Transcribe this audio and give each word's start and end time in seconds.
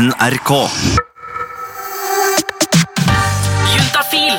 NRK. 0.00 0.50
Juntafil 3.74 4.36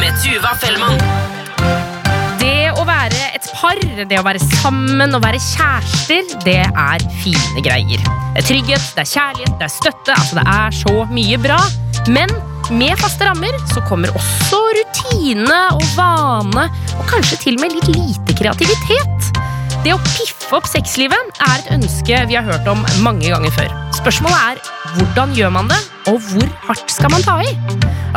med 0.00 0.14
Tuva 0.22 0.54
Fellmann. 0.56 0.96
Det 2.40 2.70
å 2.72 2.86
være 2.88 3.26
et 3.36 3.50
par, 3.58 3.76
det 4.08 4.16
å 4.16 4.24
være 4.24 4.40
sammen 4.62 5.12
og 5.12 5.20
være 5.26 5.42
kjærester, 5.50 6.32
det 6.46 6.62
er 6.64 7.04
fine 7.20 7.64
greier. 7.66 8.00
Det 8.00 8.40
er 8.40 8.48
trygghet, 8.48 8.88
det 8.96 9.04
er 9.04 9.12
kjærlighet, 9.12 9.58
det 9.60 9.68
er 9.68 9.74
støtte. 9.76 10.16
Altså, 10.16 10.38
det 10.40 10.46
er 10.54 10.78
så 10.78 10.96
mye 11.12 11.40
bra. 11.44 11.60
Men 12.08 12.32
med 12.72 12.96
faste 13.02 13.28
rammer 13.28 13.60
så 13.74 13.84
kommer 13.90 14.16
også 14.16 14.62
rutine 14.80 15.60
og 15.76 15.84
vane, 15.98 16.70
og 16.96 17.04
kanskje 17.12 17.42
til 17.44 17.60
og 17.60 17.66
med 17.66 17.76
litt 17.76 17.92
lite 17.98 18.40
kreativitet. 18.40 19.37
Det 19.84 19.92
å 19.94 19.98
piffe 20.02 20.56
opp 20.58 20.66
sexlivet 20.66 21.38
er 21.44 21.60
et 21.60 21.68
ønske 21.76 22.16
vi 22.26 22.34
har 22.34 22.46
hørt 22.46 22.66
om 22.70 22.80
mange 23.04 23.30
ganger 23.30 23.52
før. 23.54 23.70
Spørsmålet 23.94 24.38
er 24.50 24.96
hvordan 24.96 25.34
gjør 25.36 25.52
man 25.54 25.70
det, 25.70 25.78
og 26.08 26.20
hvor 26.24 26.48
hardt 26.68 26.92
skal 26.92 27.12
man 27.12 27.24
ta 27.24 27.38
i? 27.44 27.52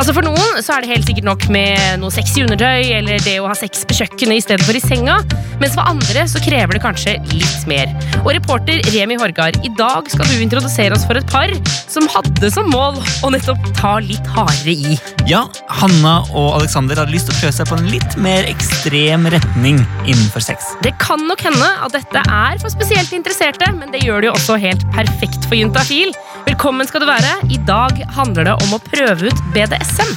Altså 0.00 0.14
For 0.16 0.24
noen 0.24 0.62
så 0.64 0.76
er 0.76 0.84
det 0.84 0.92
helt 0.94 1.08
sikkert 1.08 1.26
nok 1.26 1.44
med 1.52 2.00
noe 2.00 2.12
sexy 2.12 2.42
undertøy 2.46 2.88
eller 2.96 3.20
det 3.22 3.36
å 3.42 3.48
ha 3.50 3.56
sex 3.56 3.84
på 3.88 3.96
kjøkkenet 3.98 4.40
istedenfor 4.40 4.78
i 4.78 4.80
senga, 4.82 5.18
mens 5.60 5.76
for 5.76 5.84
andre 5.88 6.24
så 6.30 6.40
krever 6.42 6.76
det 6.78 6.82
kanskje 6.84 7.18
litt 7.34 7.66
mer. 7.68 7.92
Og 8.22 8.32
reporter 8.38 8.80
Remi 8.94 9.18
Horgard, 9.20 9.58
i 9.66 9.70
dag 9.78 10.08
skal 10.10 10.28
du 10.30 10.40
introdusere 10.40 10.96
oss 10.96 11.04
for 11.08 11.20
et 11.20 11.28
par 11.28 11.52
som 11.92 12.08
hadde 12.10 12.50
som 12.54 12.70
mål 12.72 12.98
å 13.22 13.32
nettopp 13.34 13.68
ta 13.76 13.98
litt 14.02 14.32
hardere 14.32 14.72
i. 14.72 14.96
Ja, 15.28 15.44
Hanna 15.82 16.22
og 16.30 16.58
Alexander 16.62 17.02
hadde 17.02 17.14
lyst 17.14 17.28
til 17.28 17.36
å 17.36 17.40
prøve 17.42 17.56
seg 17.58 17.68
på 17.68 17.78
en 17.78 17.90
litt 17.92 18.16
mer 18.22 18.48
ekstrem 18.48 19.28
retning 19.34 19.82
innenfor 20.06 20.44
sex. 20.44 20.72
Det 20.82 20.94
kan 21.02 21.20
nok 21.28 21.44
hende 21.44 21.68
at 21.84 21.94
dette 21.94 22.24
er 22.24 22.58
for 22.62 22.72
spesielt 22.72 23.12
interesserte, 23.14 23.68
men 23.76 23.92
det 23.92 24.02
gjør 24.06 24.24
det 24.24 24.32
jo 24.32 24.36
også 24.38 24.58
helt 24.62 24.88
perfekt 24.96 25.46
for 25.46 25.58
Juntafil. 25.60 26.16
Velkommen 26.46 26.86
skal 26.86 27.02
du 27.02 27.06
være. 27.06 27.32
I 27.54 27.58
dag 27.66 27.98
handler 28.16 28.48
det 28.48 28.54
om 28.64 28.74
å 28.74 28.78
prøve 28.82 29.30
ut 29.30 29.42
BDSM. 29.54 30.10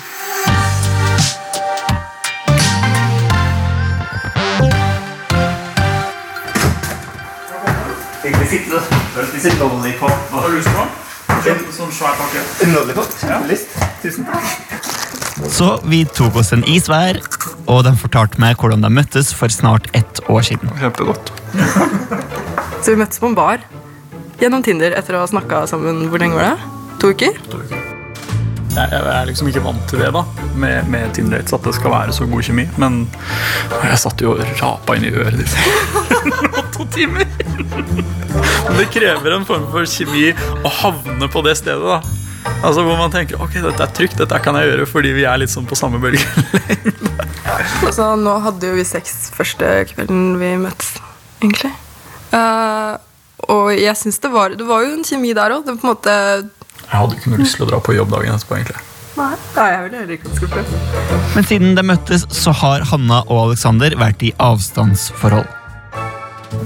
Egentlig 8.26 8.50
sitte 8.50 8.82
spise 9.30 9.54
lollipop. 9.60 10.16
Hva 10.32 10.42
har 10.42 10.50
du 10.50 10.58
lyst 10.58 10.74
på? 10.74 10.88
Sånn 11.76 11.94
svær 11.94 12.18
pakke. 12.18 12.42
Lollipop? 12.74 13.14
Ja. 13.30 13.40
Lyst? 13.46 13.78
Tusen 14.02 14.26
takk. 14.26 14.82
Så 15.52 15.76
vi 15.86 16.04
tok 16.10 16.42
oss 16.42 16.54
en 16.56 16.66
is 16.72 16.90
hver, 16.90 17.20
og 17.70 17.84
de 17.86 17.94
fortalte 18.00 18.40
meg 18.42 18.58
hvordan 18.58 18.82
de 18.82 18.90
møttes 18.98 19.34
for 19.36 19.52
snart 19.54 19.92
ett 19.94 20.24
år 20.32 20.46
siden. 20.48 20.72
Kjempegodt. 20.82 21.34
Så 22.82 22.94
vi 22.94 23.02
møttes 23.02 23.22
på 23.22 23.30
en 23.30 23.38
bar 23.38 23.62
gjennom 24.42 24.64
Tinder 24.66 24.96
etter 24.98 25.18
å 25.18 25.24
ha 25.24 25.30
snakka 25.30 25.66
sammen 25.70 26.08
hvor 26.12 26.22
lenge 26.22 26.38
var 26.38 26.56
det? 26.56 26.72
To 27.02 27.12
uker? 27.14 27.38
Jeg, 28.76 28.90
jeg 28.92 29.08
er 29.08 29.30
liksom 29.30 29.48
ikke 29.48 29.64
vant 29.64 29.86
til 29.88 30.02
det 30.04 30.10
da 30.12 30.26
med, 30.60 30.90
med 30.92 31.14
Tinder-dates, 31.16 31.56
at 31.56 31.64
det 31.64 31.76
skal 31.78 31.94
være 31.94 32.16
så 32.16 32.28
god 32.28 32.44
kjemi. 32.44 32.66
Men 32.82 33.06
jeg 33.86 34.02
satt 34.02 34.24
jo 34.24 34.34
og 34.36 34.44
rapa 34.60 34.98
inn 34.98 35.08
i 35.08 35.14
øret 35.16 35.40
ditt 35.40 35.56
to 36.76 36.88
timer. 36.92 37.24
Men 38.66 38.78
det 38.82 38.90
krever 38.92 39.38
en 39.38 39.48
form 39.48 39.70
for 39.72 39.88
kjemi 39.88 40.34
å 40.36 40.72
havne 40.82 41.32
på 41.32 41.44
det 41.46 41.56
stedet. 41.62 41.86
da 41.88 42.02
Altså 42.66 42.84
Hvor 42.86 42.98
man 43.00 43.14
tenker 43.14 43.40
ok, 43.42 43.56
dette 43.64 43.84
er 43.86 43.94
trygt, 43.96 44.20
dette 44.20 44.40
kan 44.44 44.58
jeg 44.60 44.70
gjøre 44.70 44.86
fordi 44.90 45.14
vi 45.16 45.24
er 45.30 45.40
litt 45.42 45.54
sånn 45.54 45.68
på 45.70 45.78
samme 45.80 46.02
bølge. 46.04 46.26
Altså, 47.86 48.16
nå 48.20 48.32
hadde 48.42 48.68
jo 48.68 48.76
vi 48.76 48.84
sex 48.88 49.30
første 49.36 49.68
kvelden 49.92 50.40
vi 50.42 50.48
møttes, 50.60 50.96
egentlig. 51.44 51.70
Eh, 52.36 52.96
og 53.52 53.72
jeg 53.76 53.96
syns 54.00 54.20
det 54.24 54.32
var 54.32 54.54
Det 54.58 54.66
var 54.68 54.84
jo 54.86 54.94
en 54.96 55.04
kjemi 55.06 55.34
der 55.36 55.52
òg. 55.56 55.68
Jeg 55.68 56.92
hadde 56.92 57.16
ikke 57.18 57.32
noe 57.34 57.42
lyst 57.42 57.58
til 57.60 57.66
å 57.66 57.70
dra 57.70 57.80
på 57.84 57.96
jobb 57.96 58.12
dagen 58.14 58.36
etterpå. 58.36 58.56
egentlig 58.60 58.84
Nei, 59.16 59.30
jeg 59.56 59.84
ville 59.86 60.00
heller 60.02 60.16
ikke 60.18 60.32
at 60.34 60.56
det. 60.58 60.64
Men 61.36 61.46
siden 61.48 61.76
de 61.78 61.84
møttes, 61.88 62.26
så 62.36 62.52
har 62.52 62.84
Hanna 62.90 63.22
og 63.32 63.46
Alexander 63.46 63.96
vært 63.96 64.26
i 64.28 64.34
avstandsforhold. 64.44 65.48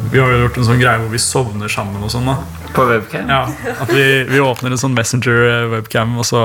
Vi 0.09 0.17
har 0.17 0.31
jo 0.33 0.39
gjort 0.47 0.57
en 0.57 0.65
sånn 0.65 0.81
greie 0.81 0.97
hvor 1.03 1.11
vi 1.13 1.21
sovner 1.21 1.69
sammen 1.69 2.01
og 2.05 2.09
sånn. 2.09 2.25
da 2.25 2.39
På 2.73 2.87
webcam? 2.89 3.29
Ja, 3.29 3.43
At 3.81 3.93
vi, 3.93 4.05
vi 4.29 4.41
åpner 4.41 4.73
en 4.73 4.81
sånn 4.81 4.97
Messenger-webcam, 4.97 6.17
og 6.17 6.25
så, 6.25 6.41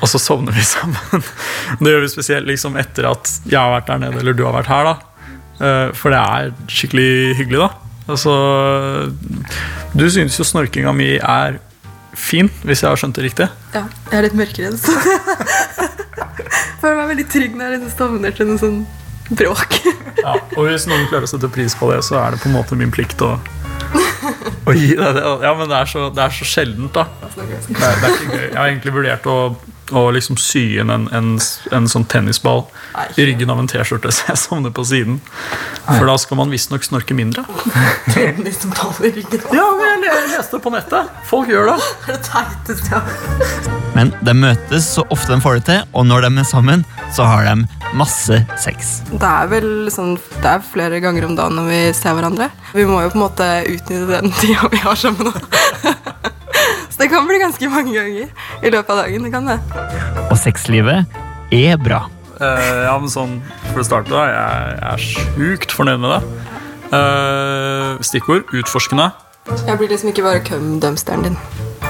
og 0.00 0.08
så 0.08 0.20
sovner 0.20 0.56
vi 0.56 0.64
sammen. 0.74 1.24
Det 1.80 1.92
gjør 1.92 2.04
vi 2.06 2.12
spesielt 2.16 2.48
liksom 2.48 2.80
etter 2.80 3.10
at 3.12 3.28
jeg 3.44 3.60
har 3.60 3.74
vært 3.76 3.92
der 3.92 4.06
nede, 4.06 4.20
eller 4.24 4.36
du 4.36 4.44
har 4.48 4.56
vært 4.62 4.72
her. 4.72 4.92
da 4.94 4.96
Eh, 5.62 5.92
For 5.94 6.10
det 6.10 6.18
er 6.18 6.48
skikkelig 6.66 7.36
hyggelig, 7.38 7.60
da. 7.62 7.68
Altså, 8.04 8.32
du 9.96 10.04
synes 10.12 10.36
jo 10.36 10.44
snorkinga 10.44 10.92
mi 10.92 11.14
er 11.16 11.56
fin, 12.14 12.50
hvis 12.62 12.82
jeg 12.84 12.90
har 12.90 13.00
skjønt 13.00 13.16
det 13.16 13.24
riktig. 13.30 13.46
Ja, 13.74 13.86
jeg 14.10 14.18
er 14.18 14.26
litt 14.28 14.36
mørkeredd. 14.38 14.76
så 14.78 14.92
Føler 16.82 16.98
meg 17.00 17.08
veldig 17.14 17.26
trygg 17.32 17.56
når 17.56 17.64
jeg 17.64 17.74
liksom 17.78 17.94
stovner 17.94 18.36
til 18.36 18.50
noe 18.50 18.60
sånn 18.60 18.78
bråk. 19.32 19.78
Ja, 20.20 20.34
og 20.36 20.66
hvis 20.68 20.84
noen 20.90 21.06
klarer 21.08 21.24
å 21.26 21.30
sette 21.32 21.48
pris 21.52 21.76
på 21.78 21.88
det, 21.92 22.02
så 22.04 22.18
er 22.20 22.34
det 22.34 22.42
på 22.42 22.50
en 22.50 22.56
måte 22.58 22.76
min 22.78 22.92
plikt 22.92 23.24
å, 23.24 23.32
å 24.68 24.76
gi 24.76 24.92
deg 24.98 25.16
det. 25.16 25.24
Ja, 25.46 25.54
men 25.56 25.70
det 25.72 25.78
er 25.80 25.90
så, 25.90 26.10
det 26.12 26.26
er 26.26 26.36
så 26.36 26.48
sjeldent, 26.48 26.92
da. 26.96 27.08
Det 27.34 27.46
er, 27.48 27.64
det 27.72 28.10
er 28.10 28.18
ikke 28.18 28.28
gøy. 28.28 28.44
Jeg 28.44 28.58
har 28.58 28.68
egentlig 28.68 28.94
vurdert 28.98 29.30
å, 29.32 29.38
å 29.92 30.04
liksom 30.14 30.38
sy 30.40 30.78
inn 30.80 30.92
en, 30.92 31.06
en, 31.12 31.34
en 31.74 31.88
sånn 31.90 32.06
tennisball 32.08 32.64
i 33.18 33.26
ryggen 33.26 33.50
av 33.52 33.60
en 33.60 33.68
T-skjorte, 33.68 34.12
så 34.14 34.30
jeg 34.32 34.40
sovner 34.40 34.72
på 34.74 34.84
siden. 34.88 35.20
For 35.84 36.06
da 36.08 36.16
skal 36.20 36.40
man 36.40 36.52
visstnok 36.52 36.86
snorke 36.86 37.16
mindre. 37.16 37.44
Tennisball 38.14 38.94
i 39.04 39.12
ryggen. 39.18 39.44
Ja, 39.52 39.66
men 39.78 40.06
jeg 40.06 40.30
leste 40.32 40.60
på 40.62 40.72
nettet. 40.74 41.12
Folk 41.28 41.52
gjør 41.52 41.74
det. 41.74 41.78
Det 42.04 42.12
er 42.12 42.18
det 42.18 42.26
teiteste 42.28 42.90
jeg 42.94 43.72
Men 43.96 44.10
de 44.24 44.34
møtes 44.36 44.86
så 44.96 45.04
ofte 45.14 45.32
de 45.32 45.40
får 45.44 45.58
det 45.58 45.64
til, 45.68 45.80
og 45.96 46.06
når 46.08 46.26
de 46.26 46.30
er 46.42 46.48
sammen, 46.48 46.84
så 47.14 47.26
har 47.28 47.48
de 47.48 47.88
masse 47.96 48.38
sex. 48.60 48.98
Det 49.12 49.28
er 49.28 49.48
vel 49.52 49.68
sånn 49.92 50.16
Det 50.16 50.50
er 50.50 50.64
flere 50.66 51.00
ganger 51.04 51.28
om 51.28 51.36
dagen 51.38 51.58
når 51.58 51.70
vi 51.70 51.80
ser 51.96 52.16
hverandre. 52.16 52.50
Vi 52.74 52.86
må 52.88 53.02
jo 53.04 53.12
på 53.12 53.20
en 53.20 53.26
måte 53.26 53.50
utnytte 53.70 54.08
den 54.10 54.34
tida 54.40 54.70
vi 54.72 54.82
har 54.84 54.98
sammen. 54.98 55.32
Så 56.94 57.02
det 57.02 57.08
kan 57.10 57.26
bli 57.26 57.40
ganske 57.42 57.68
mange 57.72 57.90
ganger 57.90 58.28
i 58.64 58.72
løpet 58.72 58.90
av 58.94 59.02
dagen. 59.04 59.26
Det 59.26 59.32
kan 59.34 59.48
det. 59.48 59.58
Og 60.30 60.36
sexlivet 60.40 61.16
er 61.54 61.78
bra. 61.80 62.04
Uh, 62.34 62.84
ja, 62.88 62.94
men 62.98 63.10
sånn, 63.12 63.38
For 63.70 63.82
å 63.82 63.86
starte, 63.86 64.10
da, 64.10 64.24
jeg, 64.26 64.74
jeg 64.80 64.90
er 64.90 65.04
sjukt 65.04 65.76
fornøyd 65.76 66.02
med 66.02 66.16
det. 66.16 66.50
Uh, 66.94 68.02
stikkord 68.04 68.50
utforskende. 68.54 69.10
Jeg 69.68 69.76
blir 69.78 69.92
liksom 69.92 70.10
ikke 70.10 70.24
bare 70.24 70.42
cum-dumpsteren 70.46 71.28
din. 71.28 71.38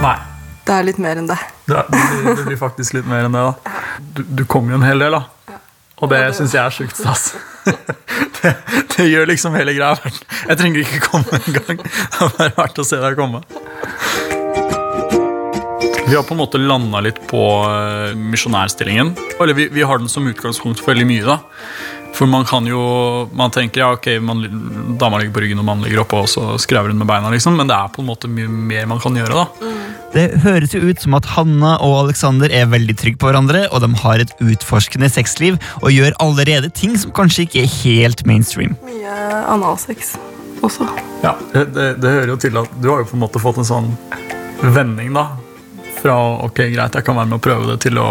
Nei. 0.03 0.17
Det 0.65 0.73
er 0.73 0.87
litt 0.87 0.99
mer 1.03 1.21
enn 1.21 1.29
det. 1.29 1.37
Det, 1.69 1.77
det, 1.77 2.01
blir, 2.01 2.37
det 2.39 2.47
blir 2.49 2.61
faktisk 2.61 2.97
litt 2.97 3.09
mer 3.09 3.27
enn 3.29 3.37
det. 3.37 3.43
da 3.45 4.01
Du, 4.17 4.23
du 4.41 4.45
kommer 4.49 4.75
jo 4.75 4.81
en 4.81 4.87
hel 4.87 5.05
del, 5.05 5.17
da. 5.19 5.61
Og 6.03 6.11
det 6.11 6.21
syns 6.37 6.55
jeg 6.56 6.65
er 6.65 6.75
sjukt 6.75 6.99
stas. 7.01 7.35
Det, 8.45 8.51
det 8.93 9.05
gjør 9.09 9.31
liksom 9.31 9.55
hele 9.56 9.73
greia 9.73 9.95
verdt 9.97 10.27
Jeg 10.51 10.59
trenger 10.61 10.83
ikke 10.83 10.99
komme 11.06 11.39
engang. 11.39 11.79
Det 11.87 12.19
har 12.19 12.33
bare 12.37 12.53
verdt 12.59 12.81
å 12.83 12.85
se 12.85 12.99
deg 13.01 13.17
komme. 13.17 13.41
Vi 16.06 16.16
har 16.16 16.22
på 16.22 16.34
en 16.34 16.38
måte 16.38 16.59
landa 16.59 17.00
litt 17.00 17.19
på 17.31 17.42
uh, 17.65 18.12
misjonærstillingen. 18.16 19.15
Eller 19.41 19.56
vi, 19.56 19.69
vi 19.72 19.82
har 19.82 19.98
den 19.98 20.09
som 20.09 20.26
utgangspunkt 20.28 20.82
for 20.82 20.92
veldig 20.92 21.06
mye. 21.09 21.25
da 21.25 21.38
For 22.15 22.28
man 22.28 22.44
kan 22.44 22.66
jo 22.69 22.82
Man 23.32 23.50
tenker 23.50 23.81
ja, 23.81 23.92
ok, 23.97 24.09
man, 24.20 24.43
dama 25.00 25.19
ligger 25.19 25.32
på 25.34 25.44
ryggen 25.44 25.62
og 25.62 25.64
mannen 25.64 25.87
ligger 25.88 26.03
oppå, 26.04 26.20
og 26.26 26.28
så 26.28 26.59
skrever 26.60 26.93
hun 26.93 27.00
med 27.00 27.09
beina, 27.09 27.31
liksom. 27.32 27.56
Men 27.56 27.72
det 27.72 27.78
er 27.78 27.88
på 27.94 28.04
en 28.04 28.10
måte 28.10 28.28
mye 28.28 28.50
mer 28.50 28.91
man 28.91 29.00
kan 29.00 29.16
gjøre. 29.16 29.47
da 29.47 29.70
Det 30.12 30.26
høres 30.44 30.76
jo 30.76 30.82
ut 30.84 31.00
som 31.00 31.16
at 31.16 31.31
Hanna 31.38 31.78
og 31.81 31.97
Alexander 32.03 32.53
er 32.53 32.69
veldig 32.75 32.98
trygge 33.00 33.22
på 33.22 33.31
hverandre, 33.31 33.64
og 33.72 33.81
de 33.87 33.91
har 34.04 34.20
et 34.20 34.37
utforskende 34.44 35.09
sexliv 35.09 35.56
og 35.81 35.88
gjør 35.94 36.12
allerede 36.22 36.69
ting 36.76 36.98
som 37.00 37.16
kanskje 37.16 37.48
ikke 37.48 37.64
er 37.64 37.72
helt 37.81 38.26
mainstream. 38.28 38.76
Mye 38.84 39.16
analsex 39.56 40.19
også. 40.64 40.87
Ja, 41.25 41.34
det, 41.54 41.70
det, 41.72 41.88
det 42.04 42.12
hører 42.19 42.37
jo 42.37 42.38
til 42.44 42.60
at 42.60 42.76
du 42.76 42.93
har 42.93 43.03
jo 43.03 43.09
på 43.09 43.16
en 43.16 43.25
måte 43.25 43.41
fått 43.43 43.64
en 43.64 43.72
sånn 43.72 43.91
vending, 44.60 45.17
da. 45.17 45.26
Fra 46.05 46.15
ok, 46.45 46.59
greit, 46.69 46.93
jeg 46.99 47.05
kan 47.06 47.17
være 47.17 47.31
med 47.31 47.39
og 47.39 47.45
prøve 47.47 47.69
det, 47.71 47.79
til 47.87 47.97
å 47.97 48.09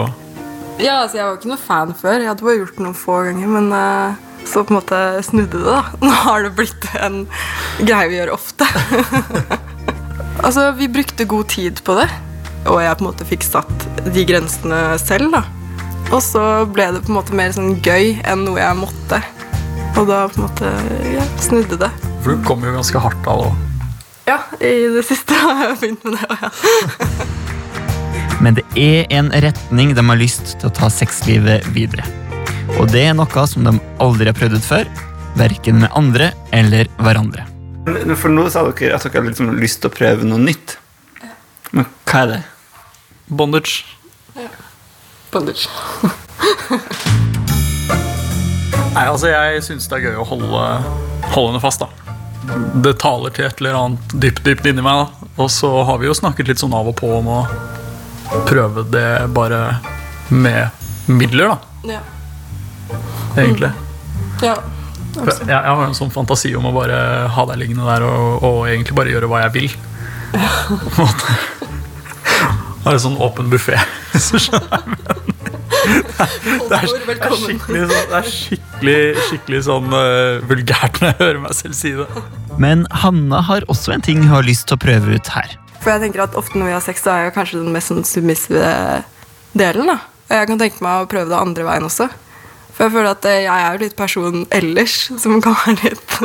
Ja, 0.81 1.03
altså 1.03 1.19
Jeg 1.19 1.25
var 1.27 1.35
ikke 1.37 1.49
noe 1.51 1.61
fan 1.61 1.91
før. 1.93 2.15
Jeg 2.17 2.29
hadde 2.31 2.45
bare 2.47 2.55
gjort 2.57 2.77
det 2.79 2.85
noen 2.87 2.95
få 2.97 3.17
ganger. 3.27 3.51
Men 3.53 3.67
uh, 3.69 4.31
så 4.49 4.63
på 4.65 4.73
en 4.73 4.79
måte 4.79 5.01
snudde 5.27 5.59
det. 5.61 5.67
da 5.67 5.83
Nå 6.01 6.13
har 6.23 6.47
det 6.47 6.55
blitt 6.57 6.87
en 6.97 7.19
greie 7.85 8.07
vi 8.09 8.17
gjør 8.17 8.31
ofte. 8.33 8.65
altså, 10.45 10.71
Vi 10.79 10.89
brukte 10.89 11.27
god 11.29 11.51
tid 11.53 11.83
på 11.85 11.99
det, 11.99 12.07
og 12.65 12.81
jeg 12.81 12.97
på 12.97 13.05
en 13.05 13.09
måte 13.11 13.29
fikk 13.29 13.45
satt 13.45 13.85
de 14.09 14.25
grensene 14.25 14.81
selv. 14.97 15.29
da 15.37 15.43
Og 16.09 16.17
så 16.25 16.47
ble 16.73 16.89
det 16.97 17.03
på 17.05 17.13
en 17.13 17.19
måte 17.19 17.37
mer 17.37 17.53
sånn 17.53 17.77
gøy 17.85 18.17
enn 18.25 18.47
noe 18.47 18.57
jeg 18.57 18.79
måtte. 18.81 19.21
Og 19.99 20.09
da 20.09 20.23
på 20.33 20.41
en 20.41 20.47
måte 20.47 20.73
ja, 21.13 21.29
snudde 21.45 21.77
det. 21.85 21.93
For 22.25 22.33
du 22.33 22.41
kom 22.49 22.65
jo 22.65 22.73
ganske 22.73 23.05
hardt 23.05 23.29
av 23.29 23.51
òg. 23.51 23.69
Ja, 24.25 24.41
i 24.57 24.89
det 24.97 25.05
siste 25.05 25.37
har 25.37 25.67
jeg 25.67 25.79
begynt 25.83 26.09
med 26.09 26.17
det. 26.17 26.41
Ja. 26.41 27.29
Er 28.73 29.05
en 29.13 29.29
retning 29.29 29.91
de 29.93 30.01
har 30.01 30.17
lyst 30.17 30.55
til 30.57 30.65
å 30.65 30.73
ta 30.73 30.87
sexlivet 30.89 31.65
videre. 31.75 32.01
Og 32.81 32.87
det 32.89 33.03
er 33.05 33.13
noe 33.13 33.43
som 33.45 33.65
de 33.67 33.73
aldri 34.01 34.31
har 34.31 34.37
prøvd 34.37 34.55
ut 34.57 34.65
før, 34.65 34.89
verken 35.37 35.77
med 35.83 35.93
andre 35.93 36.31
eller 36.55 36.89
hverandre. 36.97 37.45
For 38.17 38.33
nå 38.33 38.47
sa 38.49 38.63
dere 38.71 38.95
at 38.97 39.03
dere 39.05 39.19
hadde 39.19 39.29
liksom 39.29 39.51
lyst 39.59 39.83
til 39.83 39.91
å 39.91 39.93
prøve 39.93 40.25
noe 40.25 40.41
nytt. 40.41 40.77
Men 41.73 41.85
hva 42.09 42.23
er 42.23 42.31
det? 42.31 42.39
Bondage. 43.29 43.83
Ja. 44.37 44.49
Bondage. 45.33 45.69
Nei, 48.93 49.05
altså 49.09 49.29
Jeg 49.29 49.61
syns 49.65 49.85
det 49.89 49.99
er 49.99 50.03
gøy 50.07 50.17
å 50.21 50.25
holde, 50.29 50.63
holde 51.33 51.51
henne 51.51 51.61
fast. 51.61 51.81
da 51.81 52.57
Det 52.85 52.95
taler 53.01 53.33
til 53.33 53.45
et 53.49 53.61
eller 53.61 53.77
annet 53.77 54.17
dypt 54.21 54.43
dypt 54.45 54.65
inni 54.69 54.81
meg. 54.85 55.05
da 55.05 55.29
Og 55.45 55.49
så 55.53 55.69
har 55.85 56.01
vi 56.01 56.09
jo 56.09 56.17
snakket 56.17 56.49
litt 56.49 56.61
sånn 56.61 56.73
av 56.77 56.89
og 56.89 56.97
på 56.97 57.09
om 57.19 57.29
å 57.37 57.39
prøve 58.47 58.85
det 58.91 59.07
bare 59.35 59.63
med 60.33 61.11
midler, 61.11 61.53
da. 61.53 61.57
Ja. 61.95 62.01
Egentlig. 63.37 63.71
ja. 64.43 64.55
Jeg, 65.13 65.33
jeg 65.45 65.57
har 65.61 65.83
en 65.85 65.93
sånn 65.93 66.09
fantasi 66.13 66.55
om 66.57 66.65
å 66.65 66.73
bare 66.73 66.95
ha 67.29 67.43
deg 67.51 67.59
liggende 67.61 67.85
der 67.85 68.05
og, 68.07 68.45
og 68.47 68.63
egentlig 68.65 68.95
bare 68.97 69.13
gjøre 69.13 69.29
hva 69.29 69.43
jeg 69.43 69.53
vil. 69.59 69.75
På 70.33 70.79
en 70.79 70.95
måte. 70.97 71.35
Ha 72.83 72.95
en 72.95 73.03
sånn 73.03 73.19
åpen 73.21 73.51
buffé. 73.51 73.77
Hvis 74.13 74.31
du 74.33 74.39
skjønner. 74.47 74.87
Det 75.83 76.77
er, 76.77 76.87
det 77.07 77.15
er 77.27 77.33
skikkelig, 77.35 77.81
sånn, 77.89 78.09
det 78.09 78.17
er 78.17 78.27
skikkelig, 78.29 78.99
skikkelig 79.27 79.59
sånn 79.67 79.95
uh, 79.95 80.43
vulgært 80.47 80.99
når 81.01 81.11
jeg 81.11 81.17
hører 81.19 81.41
meg 81.43 81.57
selv 81.57 81.77
si 81.77 81.91
det. 81.97 82.07
Men 82.61 82.85
Hanna 83.03 83.41
har 83.43 83.65
også 83.71 83.95
en 83.95 84.05
ting 84.05 84.23
hun 84.23 84.31
har 84.31 84.47
lyst 84.47 84.69
til 84.69 84.79
å 84.79 84.83
prøve 84.83 85.17
ut 85.17 85.31
her. 85.35 85.57
For 85.83 85.91
jeg 85.91 86.05
tenker 86.05 86.23
at 86.23 86.35
ofte 86.39 86.55
når 86.55 86.69
vi 86.69 86.75
har 86.77 86.83
sex, 86.83 87.01
så 87.03 87.11
er 87.11 87.25
jeg 87.25 87.33
kanskje 87.35 87.59
den 87.59 87.73
mest 87.75 87.91
sånn 87.91 88.05
submissive 88.07 88.67
delen. 89.51 89.89
da. 89.91 89.97
Og 90.29 90.37
jeg 90.37 90.47
kan 90.47 90.61
tenke 90.61 90.85
meg 90.85 91.01
å 91.03 91.09
prøve 91.11 91.27
det 91.27 91.35
andre 91.39 91.65
veien 91.67 91.87
også. 91.89 92.07
For 92.73 92.85
jeg 92.85 92.93
føler 92.95 93.09
at 93.11 93.27
eh, 93.29 93.41
jeg 93.43 93.65
er 93.65 93.75
jo 93.75 93.81
litt 93.83 93.97
person 93.99 94.45
ellers 94.55 94.95
som 95.19 95.41
kan 95.43 95.57
være 95.65 95.91
litt 95.91 96.15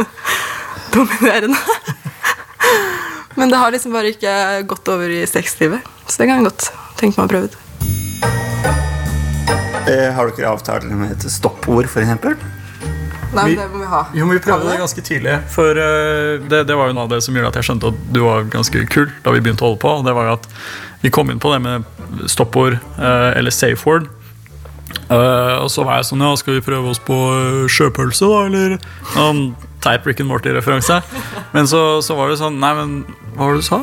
dominerende. 0.94 1.58
Men 3.38 3.50
det 3.50 3.58
har 3.58 3.75
liksom 3.75 3.99
bare 3.99 4.14
ikke 4.14 4.34
gått 4.70 4.88
over 4.94 5.10
i 5.10 5.25
sexlivet. 5.28 5.82
Så 6.06 6.22
det 6.22 6.31
kan 6.31 6.38
jeg 6.38 6.49
godt 6.49 6.70
tenke 7.00 7.19
meg 7.19 7.26
å 7.26 7.32
prøve 7.34 7.50
ut. 7.50 7.58
Eh, 9.88 10.08
har 10.14 10.31
dere 10.31 10.55
avtale 10.55 10.94
med 10.94 11.16
et 11.16 11.28
stoppord, 11.32 11.90
f.eks.? 11.90 12.57
Nei, 13.34 13.44
Vi- 13.50 13.56
det 13.56 13.66
må 13.70 13.78
vi 13.82 13.88
ha. 13.90 14.02
Jo, 14.16 14.25
men 14.26 14.38
Vi 14.38 14.44
prøvde 14.44 14.70
det 14.70 14.78
ganske 14.80 15.02
tidlig. 15.04 15.34
For 15.52 15.70
eh, 15.76 16.38
det, 16.48 16.62
det 16.66 16.76
var 16.76 16.88
jo 16.88 16.94
noe 16.96 17.04
av 17.04 17.10
det 17.12 17.22
som 17.22 17.34
gjorde 17.36 17.48
at 17.52 17.58
jeg 17.60 17.66
skjønte 17.69 17.90
at 17.92 17.98
du 18.14 18.20
var 18.25 18.46
ganske 18.48 18.84
kul 18.88 19.10
da 19.25 19.34
vi 19.34 19.40
begynte 19.44 19.64
å 19.66 19.69
holde 19.72 19.82
på. 19.82 19.90
og 19.98 20.04
Det 20.08 20.14
var 20.16 20.30
jo 20.30 20.36
at 20.38 20.48
Vi 21.02 21.10
kom 21.14 21.30
inn 21.30 21.38
på 21.38 21.52
det 21.52 21.60
med 21.62 21.84
stoppord 22.26 22.75
eh, 22.98 23.30
eller 23.38 23.50
safe 23.54 23.84
word. 23.86 24.08
Eh, 25.10 25.54
og 25.60 25.69
så 25.70 25.84
var 25.84 26.00
jeg 26.00 26.08
sånn 26.08 26.25
Ja, 26.25 26.34
skal 26.40 26.56
vi 26.56 26.64
prøve 26.64 26.88
oss 26.90 26.98
på 27.04 27.14
sjøpølse, 27.69 28.26
da? 28.28 28.40
Eller 28.48 28.78
sånn 29.14 29.42
teip 29.84 30.06
Rick 30.08 30.20
and 30.24 30.31
Morty-referanse. 30.32 31.02
Men 31.52 31.69
så, 31.70 32.00
så 32.02 32.16
var 32.19 32.32
det 32.32 32.40
sånn 32.40 32.56
Nei, 32.58 32.72
men 32.81 32.94
hva 33.36 33.44
var 33.46 33.54
det 33.58 33.62
du 33.62 33.69
sa? 33.69 33.82